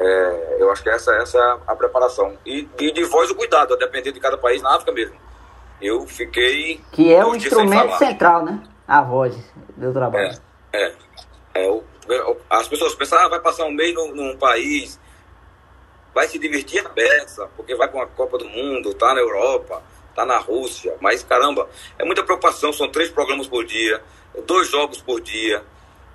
É, 0.00 0.56
eu 0.58 0.70
acho 0.70 0.82
que 0.82 0.90
essa, 0.90 1.14
essa 1.16 1.38
é 1.38 1.58
a, 1.66 1.76
preparação. 1.76 2.36
E, 2.44 2.68
e 2.78 2.92
de 2.92 3.04
voz 3.04 3.30
o 3.30 3.34
cuidado, 3.34 3.74
a 3.74 3.76
depender 3.76 4.12
de 4.12 4.20
cada 4.20 4.36
país, 4.36 4.60
na 4.62 4.74
África 4.74 4.92
mesmo. 4.92 5.16
Eu 5.80 6.06
fiquei. 6.06 6.80
Que 6.92 7.12
é 7.12 7.24
um 7.24 7.34
instrumento 7.34 7.96
central, 7.98 8.44
né? 8.44 8.62
A 8.86 9.02
voz 9.02 9.36
do 9.76 9.92
trabalho. 9.92 10.38
É, 10.72 10.84
é. 10.84 10.94
é 11.54 11.70
o, 11.70 11.84
as 12.50 12.68
pessoas 12.68 12.94
pensam, 12.94 13.18
ah, 13.18 13.28
vai 13.28 13.40
passar 13.40 13.64
um 13.64 13.72
mês 13.72 13.94
num, 13.94 14.14
num 14.14 14.36
país, 14.36 14.98
vai 16.14 16.26
se 16.26 16.38
divertir 16.38 16.84
a 16.84 16.88
beça, 16.88 17.48
porque 17.56 17.74
vai 17.74 17.88
com 17.88 18.00
a 18.00 18.06
Copa 18.06 18.38
do 18.38 18.48
Mundo, 18.48 18.94
tá 18.94 19.14
na 19.14 19.20
Europa, 19.20 19.82
tá 20.14 20.24
na 20.24 20.38
Rússia. 20.38 20.96
Mas 21.00 21.22
caramba, 21.22 21.68
é 21.98 22.04
muita 22.04 22.22
preocupação, 22.22 22.72
são 22.72 22.90
três 22.90 23.10
programas 23.10 23.46
por 23.46 23.64
dia, 23.64 24.02
dois 24.46 24.68
jogos 24.68 25.00
por 25.00 25.20
dia. 25.20 25.62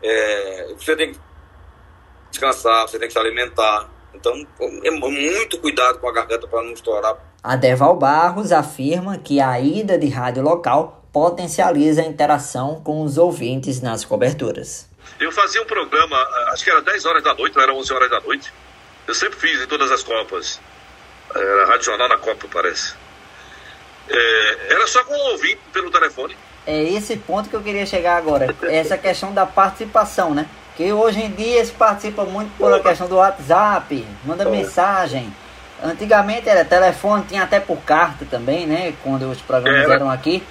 É, 0.02 0.74
você 0.78 0.96
tem 0.96 1.14
que 1.14 1.20
descansar, 2.38 2.88
você 2.88 3.00
tem 3.00 3.08
que 3.08 3.14
se 3.14 3.20
alimentar. 3.20 3.90
Então, 4.14 4.34
é 4.84 4.92
muito 4.92 5.60
cuidado 5.60 6.00
com 6.00 6.08
a 6.08 6.14
garganta 6.14 6.48
para 6.48 6.64
não 6.64 6.72
estourar. 6.72 7.18
A 7.44 7.56
Deval 7.56 7.96
Barros 7.96 8.52
afirma 8.52 9.18
que 9.18 9.40
a 9.40 9.60
ida 9.60 9.98
de 9.98 10.08
rádio 10.08 10.44
local 10.44 11.04
potencializa 11.12 12.02
a 12.02 12.06
interação 12.06 12.82
com 12.84 13.04
os 13.04 13.18
ouvintes 13.18 13.82
nas 13.82 14.06
coberturas. 14.06 14.88
Eu 15.20 15.32
fazia 15.32 15.62
um 15.62 15.66
programa, 15.66 16.18
acho 16.52 16.64
que 16.64 16.70
era 16.70 16.82
10 16.82 17.06
horas 17.06 17.24
da 17.24 17.34
noite, 17.34 17.58
ou 17.58 17.64
era 17.64 17.74
11 17.74 17.94
horas 17.94 18.10
da 18.10 18.20
noite. 18.20 18.54
Eu 19.08 19.14
sempre 19.14 19.40
fiz 19.40 19.62
em 19.62 19.68
todas 19.68 19.92
as 19.92 20.04
Copas. 20.04 20.60
Era 21.34 21.66
Rádio 21.68 21.86
Jornal 21.86 22.10
na 22.10 22.18
Copa, 22.18 22.48
parece. 22.52 22.94
É, 24.10 24.74
era 24.74 24.88
só 24.88 25.04
com 25.04 25.14
o 25.14 25.32
ouvinte 25.32 25.60
pelo 25.72 25.92
telefone. 25.92 26.36
É 26.66 26.84
esse 26.84 27.16
ponto 27.18 27.50
que 27.50 27.56
eu 27.56 27.64
queria 27.64 27.86
chegar 27.86 28.18
agora. 28.18 28.54
Essa 28.64 28.98
questão 28.98 29.34
da 29.34 29.46
participação, 29.46 30.34
né? 30.34 30.48
Que 30.78 30.94
hoje 30.94 31.24
em 31.24 31.32
dia 31.32 31.66
se 31.66 31.72
participa 31.72 32.24
muito 32.24 32.56
pela 32.56 32.80
questão 32.80 33.08
do 33.08 33.16
WhatsApp, 33.16 34.06
manda 34.24 34.46
mensagem. 34.46 35.34
Antigamente 35.84 36.48
era 36.48 36.64
telefone, 36.64 37.26
tinha 37.28 37.44
até 37.44 37.60
por 37.60 37.78
carta 37.78 38.26
também, 38.30 38.68
né? 38.68 38.94
Quando 39.04 39.24
os 39.24 39.42
programas 39.42 39.90
eram 39.90 40.10
aqui. 40.10 40.44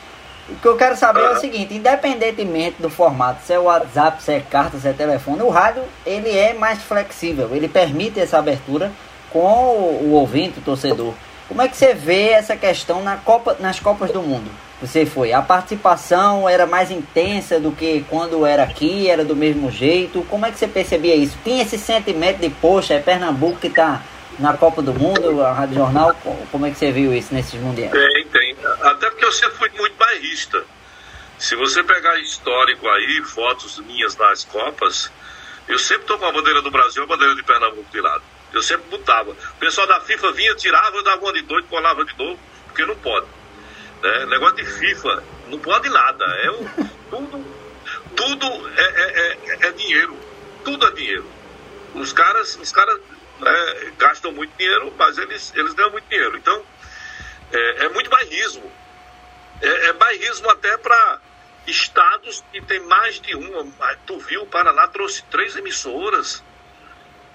O 0.48 0.56
que 0.56 0.66
eu 0.66 0.76
quero 0.76 0.96
saber 0.96 1.22
é 1.22 1.30
o 1.30 1.40
seguinte, 1.40 1.74
independentemente 1.74 2.80
do 2.80 2.90
formato, 2.90 3.42
se 3.44 3.52
é 3.52 3.58
WhatsApp, 3.58 4.22
se 4.22 4.32
é 4.32 4.40
carta, 4.40 4.78
se 4.78 4.86
é 4.86 4.92
telefone, 4.92 5.42
o 5.42 5.48
rádio 5.48 5.82
ele 6.04 6.30
é 6.36 6.54
mais 6.54 6.80
flexível, 6.80 7.50
ele 7.52 7.66
permite 7.66 8.20
essa 8.20 8.38
abertura 8.38 8.92
com 9.30 9.40
o, 9.40 10.02
o 10.04 10.12
ouvinte, 10.12 10.60
o 10.60 10.62
torcedor. 10.62 11.14
Como 11.48 11.62
é 11.62 11.68
que 11.68 11.76
você 11.76 11.94
vê 11.94 12.30
essa 12.30 12.56
questão 12.56 13.02
na 13.02 13.16
Copa, 13.16 13.56
nas 13.60 13.78
Copas 13.78 14.10
do 14.10 14.20
Mundo? 14.20 14.50
Você 14.80 15.06
foi. 15.06 15.32
A 15.32 15.40
participação 15.40 16.48
era 16.48 16.66
mais 16.66 16.90
intensa 16.90 17.58
do 17.58 17.72
que 17.72 18.04
quando 18.10 18.44
era 18.44 18.64
aqui, 18.64 19.08
era 19.08 19.24
do 19.24 19.34
mesmo 19.34 19.70
jeito. 19.70 20.22
Como 20.28 20.44
é 20.44 20.50
que 20.50 20.58
você 20.58 20.68
percebia 20.68 21.14
isso? 21.14 21.38
Tinha 21.42 21.62
esse 21.62 21.78
sentimento 21.78 22.38
de, 22.40 22.50
poxa, 22.50 22.94
é 22.94 23.00
Pernambuco 23.00 23.58
que 23.58 23.68
está 23.68 24.02
na 24.38 24.54
Copa 24.54 24.82
do 24.82 24.92
Mundo, 24.92 25.42
a 25.42 25.52
Rádio 25.52 25.76
Jornal. 25.76 26.14
Como 26.50 26.66
é 26.66 26.70
que 26.70 26.76
você 26.76 26.90
viu 26.90 27.14
isso 27.14 27.32
nesses 27.32 27.58
mundiais? 27.60 27.92
Tem, 27.92 28.26
tem. 28.26 28.56
Até 28.82 29.08
porque 29.08 29.24
eu 29.24 29.32
sempre 29.32 29.56
fui 29.56 29.70
muito 29.78 29.96
bairrista. 29.96 30.62
Se 31.38 31.54
você 31.54 31.82
pegar 31.82 32.18
histórico 32.18 32.86
aí, 32.88 33.22
fotos 33.24 33.78
minhas 33.80 34.16
nas 34.16 34.44
Copas, 34.44 35.10
eu 35.68 35.78
sempre 35.78 36.06
tô 36.06 36.18
com 36.18 36.26
a 36.26 36.32
bandeira 36.32 36.60
do 36.60 36.70
Brasil 36.70 37.02
a 37.02 37.06
bandeira 37.06 37.34
de 37.34 37.42
Pernambuco 37.42 37.90
de 37.90 38.00
lado. 38.00 38.22
Eu 38.56 38.62
sempre 38.62 38.88
botava. 38.88 39.30
O 39.30 39.58
pessoal 39.58 39.86
da 39.86 40.00
FIFA 40.00 40.32
vinha, 40.32 40.54
tirava, 40.54 41.02
dava 41.02 41.22
uma 41.22 41.32
de 41.32 41.42
doido, 41.42 41.68
colava 41.68 42.04
de 42.04 42.16
novo, 42.18 42.40
porque 42.66 42.84
não 42.84 42.96
pode. 42.96 43.26
Né? 44.02 44.26
Negócio 44.26 44.56
de 44.56 44.64
FIFA, 44.64 45.22
não 45.48 45.58
pode 45.58 45.88
nada. 45.88 46.24
É 46.24 46.50
um, 46.50 46.68
tudo 47.10 47.56
tudo 48.16 48.46
é, 48.76 48.82
é, 48.82 49.12
é, 49.12 49.68
é, 49.68 49.72
dinheiro. 49.72 50.18
Tudo 50.64 50.86
é 50.86 50.90
dinheiro. 50.92 51.30
Os 51.94 52.12
caras, 52.12 52.56
os 52.56 52.72
caras 52.72 53.00
né, 53.38 53.92
gastam 53.98 54.32
muito 54.32 54.56
dinheiro, 54.56 54.92
mas 54.96 55.18
eles, 55.18 55.52
eles 55.54 55.74
ganham 55.74 55.92
muito 55.92 56.08
dinheiro. 56.08 56.36
Então, 56.36 56.64
é, 57.52 57.84
é 57.84 57.88
muito 57.90 58.10
bairrismo. 58.10 58.70
É, 59.62 59.86
é 59.88 59.92
bairrismo 59.92 60.50
até 60.50 60.76
para 60.78 61.20
estados 61.66 62.44
que 62.52 62.60
tem 62.62 62.80
mais 62.80 63.20
de 63.20 63.34
uma. 63.34 63.64
Tu 64.06 64.18
viu, 64.20 64.42
o 64.42 64.46
Paraná 64.46 64.88
trouxe 64.88 65.22
três 65.24 65.56
emissoras. 65.56 66.42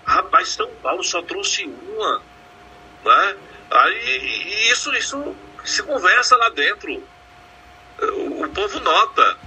Rapaz, 0.05 0.49
São 0.49 0.69
Paulo 0.81 1.03
só 1.03 1.21
trouxe 1.21 1.65
uma. 1.65 2.21
Né? 3.05 3.35
Aí 3.71 4.71
isso, 4.71 4.93
isso 4.93 5.35
se 5.63 5.83
conversa 5.83 6.35
lá 6.37 6.49
dentro. 6.49 7.03
O, 8.01 8.43
o 8.43 8.49
povo 8.49 8.79
nota. 8.79 9.37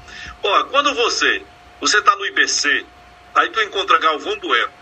Ó, 0.42 0.64
quando 0.64 0.94
você 0.94 1.44
você 1.80 1.98
está 1.98 2.16
no 2.16 2.24
IBC, 2.24 2.86
aí 3.34 3.50
tu 3.50 3.60
encontra 3.60 3.98
Galvão 3.98 4.38
Bueno, 4.38 4.72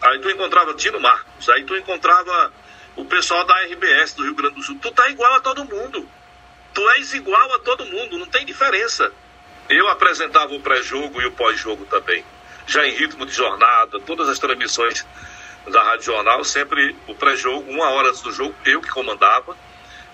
aí 0.00 0.18
tu 0.20 0.30
encontrava 0.30 0.72
Tino 0.74 0.98
Marcos, 1.00 1.48
aí 1.50 1.64
tu 1.64 1.76
encontrava 1.76 2.52
o 2.96 3.04
pessoal 3.04 3.44
da 3.44 3.54
RBS 3.64 4.14
do 4.14 4.24
Rio 4.24 4.34
Grande 4.34 4.54
do 4.54 4.62
Sul. 4.62 4.78
Tu 4.80 4.90
tá 4.92 5.08
igual 5.08 5.34
a 5.34 5.40
todo 5.40 5.64
mundo. 5.64 6.08
Tu 6.72 6.90
és 6.90 7.12
igual 7.12 7.54
a 7.54 7.58
todo 7.58 7.84
mundo, 7.84 8.18
não 8.18 8.26
tem 8.26 8.46
diferença. 8.46 9.12
Eu 9.68 9.88
apresentava 9.88 10.54
o 10.54 10.60
pré-jogo 10.60 11.20
e 11.20 11.26
o 11.26 11.32
pós-jogo 11.32 11.84
também. 11.86 12.24
Já 12.66 12.86
em 12.86 12.92
ritmo 12.92 13.26
de 13.26 13.32
jornada, 13.32 14.00
todas 14.00 14.28
as 14.28 14.38
transmissões 14.38 15.06
da 15.70 15.82
Rádio 15.82 16.06
Jornal, 16.06 16.44
sempre 16.44 16.96
o 17.08 17.14
pré-jogo, 17.14 17.70
uma 17.70 17.90
hora 17.90 18.08
antes 18.08 18.22
do 18.22 18.32
jogo, 18.32 18.54
eu 18.64 18.80
que 18.80 18.90
comandava 18.90 19.56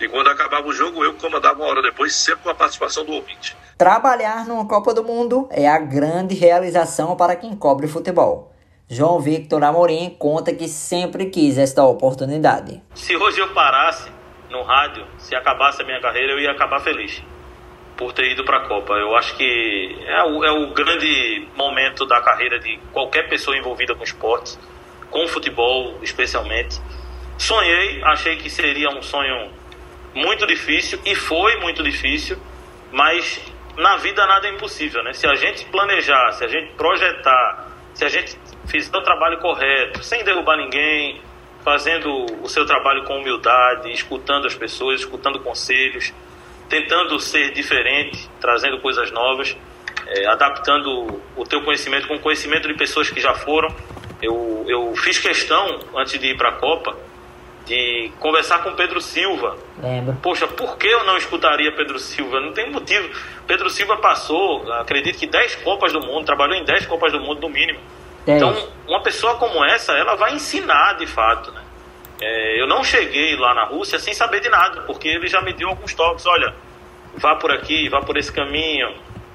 e 0.00 0.08
quando 0.08 0.28
acabava 0.28 0.66
o 0.66 0.72
jogo, 0.72 1.04
eu 1.04 1.14
comandava 1.14 1.58
uma 1.58 1.66
hora 1.66 1.82
depois, 1.82 2.14
sempre 2.14 2.44
com 2.44 2.50
a 2.50 2.54
participação 2.54 3.04
do 3.04 3.12
ouvinte. 3.12 3.56
Trabalhar 3.76 4.46
numa 4.46 4.66
Copa 4.66 4.94
do 4.94 5.02
Mundo 5.02 5.48
é 5.50 5.68
a 5.68 5.78
grande 5.78 6.34
realização 6.34 7.16
para 7.16 7.34
quem 7.34 7.56
cobre 7.56 7.88
futebol. 7.88 8.52
João 8.88 9.20
Victor 9.20 9.62
Amorim 9.64 10.16
conta 10.18 10.52
que 10.54 10.68
sempre 10.68 11.26
quis 11.26 11.58
esta 11.58 11.84
oportunidade. 11.84 12.82
Se 12.94 13.16
hoje 13.16 13.40
eu 13.40 13.52
parasse 13.52 14.10
no 14.48 14.62
rádio, 14.62 15.04
se 15.18 15.34
acabasse 15.34 15.82
a 15.82 15.84
minha 15.84 16.00
carreira, 16.00 16.32
eu 16.32 16.40
ia 16.40 16.52
acabar 16.52 16.80
feliz 16.80 17.22
por 17.98 18.12
ter 18.12 18.30
ido 18.30 18.44
para 18.44 18.58
a 18.58 18.60
Copa. 18.60 18.94
Eu 18.94 19.14
acho 19.16 19.36
que 19.36 19.98
é 20.06 20.22
o, 20.22 20.44
é 20.44 20.52
o 20.52 20.68
grande 20.72 21.48
momento 21.56 22.06
da 22.06 22.22
carreira 22.22 22.58
de 22.60 22.78
qualquer 22.92 23.28
pessoa 23.28 23.56
envolvida 23.58 23.94
com 23.94 24.04
esportes, 24.04 24.58
com 25.10 25.26
futebol 25.26 25.98
especialmente. 26.00 26.80
Sonhei, 27.36 28.00
achei 28.04 28.36
que 28.36 28.48
seria 28.48 28.88
um 28.88 29.02
sonho 29.02 29.50
muito 30.14 30.46
difícil 30.46 31.00
e 31.04 31.14
foi 31.14 31.56
muito 31.56 31.82
difícil, 31.82 32.38
mas 32.92 33.40
na 33.76 33.96
vida 33.96 34.24
nada 34.26 34.46
é 34.46 34.52
impossível, 34.52 35.02
né? 35.02 35.12
Se 35.12 35.26
a 35.26 35.34
gente 35.34 35.64
planejar, 35.66 36.32
se 36.32 36.44
a 36.44 36.48
gente 36.48 36.72
projetar, 36.74 37.68
se 37.94 38.04
a 38.04 38.08
gente 38.08 38.38
fizer 38.66 38.96
o 38.96 39.02
trabalho 39.02 39.38
correto, 39.38 40.04
sem 40.04 40.22
derrubar 40.22 40.56
ninguém, 40.56 41.20
fazendo 41.64 42.26
o 42.42 42.48
seu 42.48 42.64
trabalho 42.64 43.02
com 43.04 43.18
humildade, 43.18 43.90
escutando 43.92 44.46
as 44.46 44.54
pessoas, 44.54 45.00
escutando 45.00 45.40
conselhos, 45.40 46.12
tentando 46.68 47.18
ser 47.18 47.52
diferente, 47.52 48.28
trazendo 48.40 48.78
coisas 48.78 49.10
novas, 49.10 49.56
é, 50.06 50.26
adaptando 50.26 51.20
o 51.36 51.44
teu 51.44 51.62
conhecimento 51.62 52.06
com 52.06 52.14
o 52.14 52.20
conhecimento 52.20 52.68
de 52.68 52.74
pessoas 52.74 53.10
que 53.10 53.20
já 53.20 53.34
foram. 53.34 53.74
Eu, 54.20 54.64
eu 54.68 54.94
fiz 54.96 55.18
questão, 55.18 55.80
antes 55.96 56.18
de 56.18 56.28
ir 56.28 56.36
para 56.36 56.50
a 56.50 56.52
Copa, 56.52 56.96
de 57.66 58.10
conversar 58.18 58.62
com 58.62 58.72
Pedro 58.74 59.00
Silva. 59.00 59.56
Lembro. 59.80 60.16
Poxa, 60.22 60.48
por 60.48 60.76
que 60.78 60.86
eu 60.86 61.04
não 61.04 61.16
escutaria 61.16 61.70
Pedro 61.72 61.98
Silva? 61.98 62.40
Não 62.40 62.52
tem 62.52 62.70
motivo. 62.70 63.08
Pedro 63.46 63.68
Silva 63.68 63.98
passou, 63.98 64.72
acredito 64.72 65.18
que 65.18 65.26
10 65.26 65.56
Copas 65.56 65.92
do 65.92 66.00
Mundo, 66.00 66.24
trabalhou 66.24 66.56
em 66.56 66.64
10 66.64 66.86
Copas 66.86 67.12
do 67.12 67.20
Mundo 67.20 67.42
no 67.42 67.50
mínimo. 67.50 67.78
Então, 68.26 68.54
uma 68.86 69.02
pessoa 69.02 69.36
como 69.36 69.64
essa, 69.64 69.92
ela 69.92 70.14
vai 70.14 70.34
ensinar 70.34 70.94
de 70.94 71.06
fato, 71.06 71.50
né? 71.52 71.62
É, 72.20 72.60
eu 72.60 72.66
não 72.66 72.82
cheguei 72.82 73.36
lá 73.36 73.54
na 73.54 73.64
Rússia 73.64 73.98
sem 73.98 74.12
saber 74.12 74.40
de 74.40 74.48
nada, 74.48 74.82
porque 74.82 75.08
ele 75.08 75.28
já 75.28 75.40
me 75.40 75.52
deu 75.52 75.68
alguns 75.68 75.94
toques. 75.94 76.26
Olha, 76.26 76.54
vá 77.14 77.36
por 77.36 77.50
aqui, 77.50 77.88
vá 77.88 78.00
por 78.00 78.16
esse 78.16 78.32
caminho. 78.32 78.94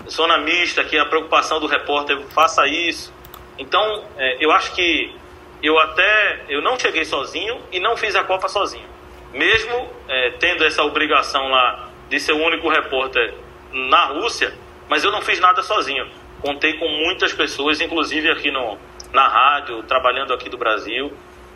Zona 0.10 0.38
mista, 0.38 0.84
que 0.84 0.98
é 0.98 1.00
a 1.00 1.06
preocupação 1.06 1.60
do 1.60 1.67
repórter, 1.67 2.19
faça 2.34 2.67
isso. 2.67 3.13
Então, 3.58 4.04
é, 4.17 4.38
eu 4.43 4.52
acho 4.52 4.74
que 4.74 5.15
eu 5.62 5.80
até 5.80 6.43
eu 6.50 6.62
não 6.62 6.78
cheguei 6.78 7.06
sozinho 7.06 7.58
e 7.72 7.80
não 7.80 7.96
fiz 7.96 8.15
a 8.15 8.24
Copa 8.24 8.50
sozinho. 8.50 8.88
Mesmo 9.34 9.89
é, 10.10 10.32
tendo 10.32 10.65
essa 10.65 10.84
obrigação 10.84 11.50
lá 11.50 11.89
de 12.10 12.19
ser 12.19 12.34
o 12.34 12.43
único 12.43 12.67
repórter 12.69 13.34
na 13.72 14.06
Rússia, 14.06 14.54
mas 14.89 15.04
eu 15.04 15.12
não 15.12 15.22
fiz 15.22 15.39
nada 15.39 15.63
sozinho. 15.63 16.06
Contei 16.41 16.74
com 16.74 16.88
muitas 16.89 17.32
pessoas, 17.32 17.80
inclusive 17.80 18.30
aqui 18.30 18.52
no, 18.52 18.78
na 19.13 19.28
rádio, 19.28 19.82
trabalhando 19.84 20.34
aqui 20.34 20.50
do 20.50 20.58
Brasil. 20.58 21.13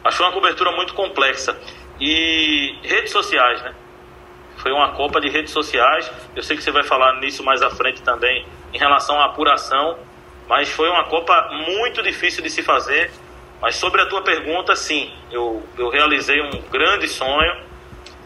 Achei 0.07 0.25
uma 0.25 0.31
cobertura 0.31 0.71
muito 0.71 0.93
complexa. 0.93 1.59
E 1.99 2.75
redes 2.81 3.11
sociais, 3.11 3.61
né? 3.61 3.75
Foi 4.57 4.71
uma 4.71 4.93
Copa 4.93 5.19
de 5.19 5.27
redes 5.29 5.51
sociais. 5.51 6.09
Eu 6.33 6.41
sei 6.41 6.55
que 6.55 6.63
você 6.63 6.71
vai 6.71 6.83
falar 6.83 7.19
nisso 7.19 7.43
mais 7.43 7.61
à 7.61 7.69
frente 7.69 8.01
também, 8.01 8.45
em 8.73 8.77
relação 8.77 9.19
à 9.19 9.25
apuração. 9.25 9.97
Mas 10.47 10.69
foi 10.69 10.89
uma 10.89 11.03
Copa 11.03 11.49
muito 11.67 12.01
difícil 12.01 12.41
de 12.41 12.49
se 12.49 12.63
fazer. 12.63 13.11
Mas 13.61 13.75
sobre 13.75 14.01
a 14.01 14.05
tua 14.05 14.21
pergunta, 14.21 14.77
sim, 14.77 15.11
eu, 15.29 15.61
eu 15.77 15.89
realizei 15.89 16.41
um 16.41 16.61
grande 16.71 17.09
sonho 17.09 17.57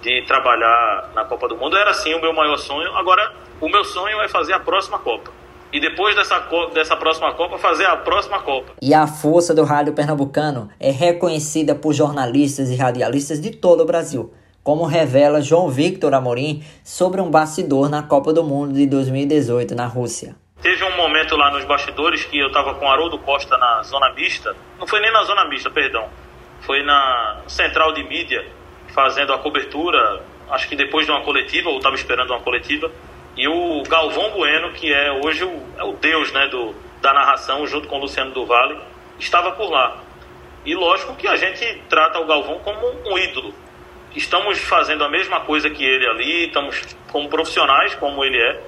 de 0.03 0.21
trabalhar 0.27 1.09
na 1.15 1.25
Copa 1.25 1.47
do 1.47 1.57
Mundo. 1.57 1.75
Era 1.75 1.93
sim 1.95 2.13
o 2.13 2.21
meu 2.21 2.31
maior 2.31 2.57
sonho. 2.57 2.95
Agora, 2.95 3.33
o 3.59 3.67
meu 3.67 3.83
sonho 3.83 4.21
é 4.21 4.27
fazer 4.27 4.53
a 4.53 4.59
próxima 4.59 4.99
Copa. 4.99 5.31
E 5.73 5.79
depois 5.79 6.15
dessa, 6.15 6.39
dessa 6.73 6.97
próxima 6.97 7.33
Copa, 7.33 7.57
fazer 7.57 7.85
a 7.85 7.95
próxima 7.95 8.39
Copa. 8.39 8.73
E 8.81 8.93
a 8.93 9.07
força 9.07 9.53
do 9.53 9.63
rádio 9.63 9.93
pernambucano 9.93 10.69
é 10.79 10.91
reconhecida 10.91 11.73
por 11.73 11.93
jornalistas 11.93 12.69
e 12.69 12.75
radialistas 12.75 13.39
de 13.39 13.51
todo 13.51 13.81
o 13.81 13.85
Brasil, 13.85 14.33
como 14.63 14.85
revela 14.85 15.41
João 15.41 15.69
Victor 15.69 16.13
Amorim 16.13 16.63
sobre 16.83 17.21
um 17.21 17.31
bastidor 17.31 17.89
na 17.89 18.03
Copa 18.03 18.33
do 18.33 18.43
Mundo 18.43 18.73
de 18.73 18.85
2018 18.85 19.73
na 19.73 19.85
Rússia. 19.85 20.35
Teve 20.61 20.83
um 20.83 20.95
momento 20.95 21.35
lá 21.35 21.49
nos 21.51 21.63
bastidores 21.63 22.23
que 22.25 22.37
eu 22.37 22.47
estava 22.47 22.75
com 22.75 22.87
Haroldo 22.87 23.17
Costa 23.17 23.57
na 23.57 23.81
zona 23.81 24.13
mista. 24.13 24.55
Não 24.77 24.85
foi 24.85 24.99
nem 24.99 25.11
na 25.11 25.23
zona 25.23 25.45
mista, 25.45 25.71
perdão. 25.71 26.07
Foi 26.59 26.83
na 26.83 27.41
central 27.47 27.93
de 27.93 28.03
mídia, 28.03 28.45
fazendo 28.89 29.33
a 29.33 29.39
cobertura, 29.39 30.21
acho 30.51 30.69
que 30.69 30.75
depois 30.75 31.05
de 31.05 31.11
uma 31.11 31.21
coletiva, 31.21 31.69
ou 31.69 31.77
estava 31.77 31.95
esperando 31.95 32.29
uma 32.29 32.41
coletiva. 32.41 32.91
E 33.35 33.47
o 33.47 33.83
Galvão 33.83 34.31
Bueno, 34.31 34.73
que 34.73 34.93
é 34.93 35.11
hoje 35.11 35.43
o, 35.43 35.63
é 35.77 35.83
o 35.83 35.93
deus 35.93 36.31
né, 36.31 36.47
do, 36.47 36.75
da 37.01 37.13
narração, 37.13 37.65
junto 37.65 37.87
com 37.87 37.97
o 37.97 38.01
Luciano 38.01 38.31
do 38.31 38.45
Vale, 38.45 38.77
estava 39.19 39.51
por 39.53 39.69
lá. 39.69 39.97
E 40.65 40.75
lógico 40.75 41.15
que 41.15 41.27
a 41.27 41.35
gente 41.35 41.81
trata 41.89 42.19
o 42.19 42.25
Galvão 42.25 42.59
como 42.59 42.87
um 43.05 43.17
ídolo. 43.17 43.53
Estamos 44.15 44.59
fazendo 44.59 45.03
a 45.03 45.09
mesma 45.09 45.39
coisa 45.41 45.69
que 45.69 45.83
ele 45.83 46.05
ali, 46.07 46.47
estamos 46.47 46.95
como 47.09 47.29
profissionais, 47.29 47.95
como 47.95 48.23
ele 48.23 48.37
é, 48.37 48.61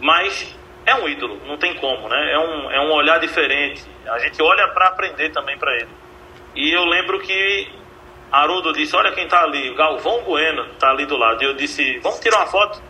mas 0.00 0.54
é 0.84 0.94
um 0.96 1.08
ídolo, 1.08 1.40
não 1.46 1.56
tem 1.56 1.74
como, 1.74 2.08
né? 2.08 2.32
É 2.32 2.38
um, 2.38 2.70
é 2.70 2.80
um 2.80 2.92
olhar 2.92 3.18
diferente. 3.18 3.82
A 4.06 4.18
gente 4.18 4.42
olha 4.42 4.68
para 4.68 4.88
aprender 4.88 5.30
também 5.30 5.56
para 5.56 5.74
ele. 5.76 5.88
E 6.54 6.72
eu 6.72 6.84
lembro 6.84 7.20
que 7.20 7.68
Haroldo 8.30 8.72
disse: 8.72 8.94
Olha 8.94 9.12
quem 9.12 9.24
está 9.24 9.42
ali, 9.42 9.72
Galvão 9.74 10.22
Bueno 10.24 10.66
está 10.72 10.90
ali 10.90 11.06
do 11.06 11.16
lado. 11.16 11.42
E 11.42 11.46
eu 11.46 11.54
disse: 11.54 11.98
Vamos 12.00 12.20
tirar 12.20 12.38
uma 12.38 12.46
foto. 12.46 12.82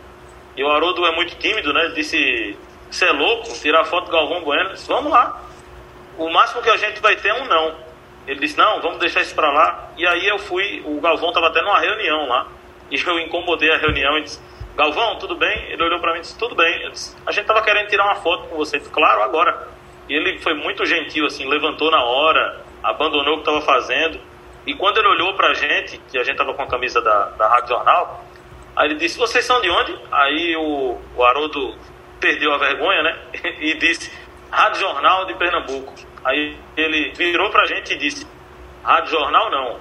E 0.57 0.63
o 0.63 0.71
Haroldo 0.71 1.05
é 1.07 1.15
muito 1.15 1.37
tímido, 1.37 1.73
né? 1.73 1.87
Ele 1.87 1.95
disse: 1.95 2.57
Você 2.91 3.07
é 3.07 3.13
louco? 3.13 3.53
Tirar 3.55 3.85
foto 3.85 4.07
do 4.07 4.13
Galvão 4.13 4.43
Bueno? 4.43 4.71
Eu 4.71 4.75
disse, 4.75 4.89
Vamos 4.89 5.13
lá. 5.13 5.41
O 6.17 6.31
máximo 6.31 6.63
que 6.63 6.71
a 6.71 6.77
gente 6.77 7.01
vai 7.01 7.17
ter 7.17 7.29
é 7.29 7.43
um 7.43 7.47
não. 7.47 7.75
Ele 8.27 8.41
disse: 8.41 8.57
Não, 8.57 8.81
vamos 8.81 8.99
deixar 8.99 9.21
isso 9.21 9.35
para 9.35 9.51
lá. 9.51 9.91
E 9.97 10.07
aí 10.07 10.27
eu 10.27 10.39
fui. 10.39 10.83
O 10.85 11.01
Galvão 11.01 11.29
estava 11.29 11.49
até 11.49 11.61
numa 11.61 11.79
reunião 11.79 12.29
lá. 12.29 12.47
E 12.91 13.01
eu 13.01 13.19
incomodei 13.19 13.71
a 13.73 13.79
reunião 13.79 14.19
e 14.19 14.23
disse: 14.23 14.41
Galvão, 14.77 15.17
tudo 15.19 15.37
bem? 15.37 15.71
Ele 15.71 15.85
olhou 15.85 16.01
para 16.01 16.13
mim 16.13 16.19
e 16.19 16.23
disse, 16.23 16.37
tudo 16.37 16.57
bem. 16.57 16.91
Disse, 16.91 17.17
a 17.25 17.31
gente 17.31 17.43
estava 17.43 17.63
querendo 17.63 17.89
tirar 17.89 18.07
uma 18.07 18.17
foto 18.17 18.49
com 18.49 18.57
você. 18.57 18.79
Disse, 18.79 18.91
claro, 18.91 19.23
agora. 19.23 19.69
E 20.09 20.15
ele 20.15 20.39
foi 20.41 20.55
muito 20.55 20.85
gentil, 20.85 21.27
assim, 21.27 21.49
levantou 21.49 21.91
na 21.91 22.03
hora, 22.03 22.61
abandonou 22.83 23.35
o 23.35 23.43
que 23.43 23.49
estava 23.49 23.61
fazendo. 23.61 24.21
E 24.67 24.75
quando 24.75 24.99
ele 24.99 25.09
olhou 25.09 25.35
para 25.35 25.49
a 25.49 25.55
gente, 25.55 25.99
que 26.11 26.19
a 26.19 26.25
gente 26.25 26.33
estava 26.33 26.53
com 26.55 26.63
a 26.63 26.67
camisa 26.67 27.01
da, 27.01 27.27
da 27.31 27.49
Rádio 27.49 27.69
Jornal, 27.69 28.25
aí 28.77 28.89
ele 28.89 28.97
disse, 28.97 29.19
vocês 29.19 29.45
são 29.45 29.61
de 29.61 29.71
onde? 29.71 29.99
Aí 30.11 30.57
o, 30.57 30.99
o 31.17 31.25
Haroldo 31.25 31.77
perdeu 32.21 32.53
a 32.53 32.59
vergonha, 32.59 33.03
né? 33.03 33.19
E 33.61 33.75
disse, 33.75 34.11
Rádio 34.51 34.81
Jornal 34.81 35.27
de 35.27 35.35
Pernambuco. 35.35 35.95
Aí 36.25 36.57
ele 36.77 37.13
virou 37.13 37.51
para 37.51 37.63
a 37.63 37.67
gente 37.67 37.93
e 37.93 37.99
disse, 37.99 38.27
Rádio 38.83 39.11
Jornal 39.11 39.51
não. 39.51 39.81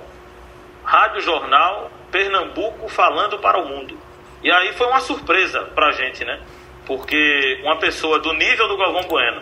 Rádio 0.83 1.21
Jornal 1.21 1.91
Pernambuco 2.11 2.89
falando 2.89 3.39
para 3.39 3.59
o 3.59 3.67
mundo. 3.67 3.97
E 4.43 4.51
aí 4.51 4.73
foi 4.73 4.87
uma 4.87 4.99
surpresa 4.99 5.61
para 5.73 5.87
a 5.87 5.91
gente, 5.91 6.25
né? 6.25 6.41
Porque 6.85 7.59
uma 7.63 7.77
pessoa 7.77 8.19
do 8.19 8.33
nível 8.33 8.67
do 8.67 8.77
Galvão 8.77 9.03
Bueno, 9.03 9.41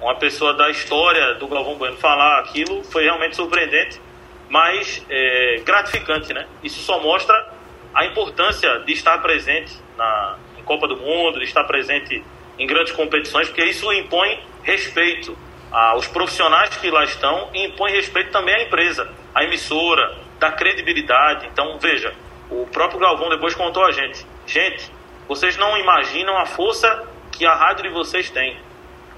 uma 0.00 0.16
pessoa 0.16 0.54
da 0.54 0.70
história 0.70 1.34
do 1.34 1.46
Galvão 1.46 1.76
Bueno 1.76 1.96
falar 1.98 2.40
aquilo 2.40 2.82
foi 2.84 3.04
realmente 3.04 3.36
surpreendente, 3.36 4.00
mas 4.48 5.04
é, 5.08 5.62
gratificante, 5.64 6.32
né? 6.32 6.46
Isso 6.64 6.80
só 6.80 6.98
mostra 7.00 7.52
a 7.94 8.04
importância 8.04 8.80
de 8.80 8.92
estar 8.92 9.18
presente 9.18 9.76
na 9.96 10.36
em 10.58 10.62
Copa 10.62 10.86
do 10.86 10.96
Mundo, 10.96 11.38
de 11.38 11.44
estar 11.44 11.64
presente 11.64 12.22
em 12.58 12.66
grandes 12.66 12.92
competições, 12.92 13.48
porque 13.48 13.64
isso 13.64 13.90
impõe 13.92 14.38
respeito 14.62 15.36
aos 15.72 16.06
profissionais 16.06 16.76
que 16.76 16.90
lá 16.90 17.04
estão 17.04 17.48
e 17.54 17.66
impõe 17.66 17.92
respeito 17.92 18.30
também 18.30 18.54
à 18.54 18.62
empresa, 18.62 19.10
à 19.34 19.44
emissora, 19.44 20.18
da 20.38 20.52
credibilidade. 20.52 21.46
Então, 21.46 21.78
veja, 21.78 22.14
o 22.50 22.66
próprio 22.66 23.00
Galvão 23.00 23.28
depois 23.30 23.54
contou 23.54 23.84
a 23.84 23.92
gente. 23.92 24.26
Gente, 24.46 24.90
vocês 25.28 25.56
não 25.56 25.76
imaginam 25.78 26.36
a 26.36 26.46
força 26.46 27.08
que 27.32 27.46
a 27.46 27.54
rádio 27.54 27.84
de 27.84 27.88
vocês 27.90 28.28
tem. 28.30 28.58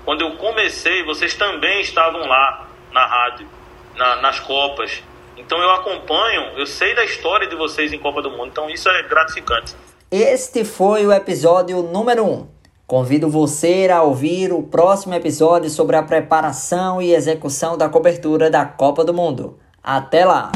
Quando 0.04 0.22
eu 0.22 0.32
comecei, 0.32 1.02
vocês 1.04 1.34
também 1.34 1.80
estavam 1.80 2.26
lá 2.26 2.68
na 2.92 3.06
rádio, 3.06 3.48
na, 3.94 4.16
nas 4.16 4.38
Copas. 4.40 5.02
Então 5.44 5.60
eu 5.60 5.70
acompanho, 5.70 6.52
eu 6.56 6.66
sei 6.66 6.94
da 6.94 7.04
história 7.04 7.48
de 7.48 7.56
vocês 7.56 7.92
em 7.92 7.98
Copa 7.98 8.22
do 8.22 8.30
Mundo. 8.30 8.46
Então 8.46 8.70
isso 8.70 8.88
é 8.88 9.02
gratificante. 9.02 9.74
Este 10.10 10.64
foi 10.64 11.06
o 11.06 11.12
episódio 11.12 11.82
número 11.82 12.24
1. 12.24 12.32
Um. 12.32 12.48
Convido 12.86 13.28
você 13.28 13.88
a 13.90 14.02
ouvir 14.02 14.52
o 14.52 14.62
próximo 14.62 15.14
episódio 15.14 15.70
sobre 15.70 15.96
a 15.96 16.02
preparação 16.02 17.00
e 17.00 17.14
execução 17.14 17.76
da 17.76 17.88
cobertura 17.88 18.50
da 18.50 18.64
Copa 18.64 19.04
do 19.04 19.14
Mundo. 19.14 19.58
Até 19.82 20.24
lá! 20.24 20.52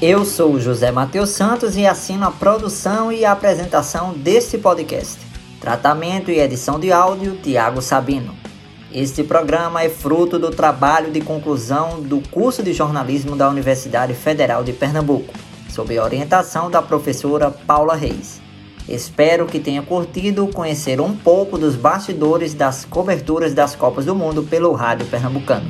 Eu 0.00 0.24
sou 0.24 0.60
José 0.60 0.90
Matheus 0.90 1.30
Santos 1.30 1.76
e 1.76 1.86
assino 1.86 2.26
a 2.26 2.30
produção 2.30 3.10
e 3.10 3.24
a 3.24 3.32
apresentação 3.32 4.12
deste 4.12 4.56
podcast. 4.58 5.18
Tratamento 5.66 6.30
e 6.30 6.38
edição 6.38 6.78
de 6.78 6.92
áudio, 6.92 7.38
Tiago 7.42 7.82
Sabino. 7.82 8.32
Este 8.92 9.24
programa 9.24 9.82
é 9.82 9.88
fruto 9.88 10.38
do 10.38 10.52
trabalho 10.52 11.10
de 11.10 11.20
conclusão 11.20 12.00
do 12.00 12.22
curso 12.30 12.62
de 12.62 12.72
jornalismo 12.72 13.34
da 13.34 13.48
Universidade 13.50 14.14
Federal 14.14 14.62
de 14.62 14.72
Pernambuco, 14.72 15.34
sob 15.68 15.98
orientação 15.98 16.70
da 16.70 16.80
professora 16.80 17.50
Paula 17.50 17.96
Reis. 17.96 18.40
Espero 18.88 19.44
que 19.44 19.58
tenha 19.58 19.82
curtido 19.82 20.46
conhecer 20.46 21.00
um 21.00 21.16
pouco 21.16 21.58
dos 21.58 21.74
bastidores 21.74 22.54
das 22.54 22.84
coberturas 22.84 23.52
das 23.52 23.74
Copas 23.74 24.04
do 24.04 24.14
Mundo 24.14 24.44
pelo 24.44 24.72
Rádio 24.72 25.06
Pernambucano. 25.06 25.66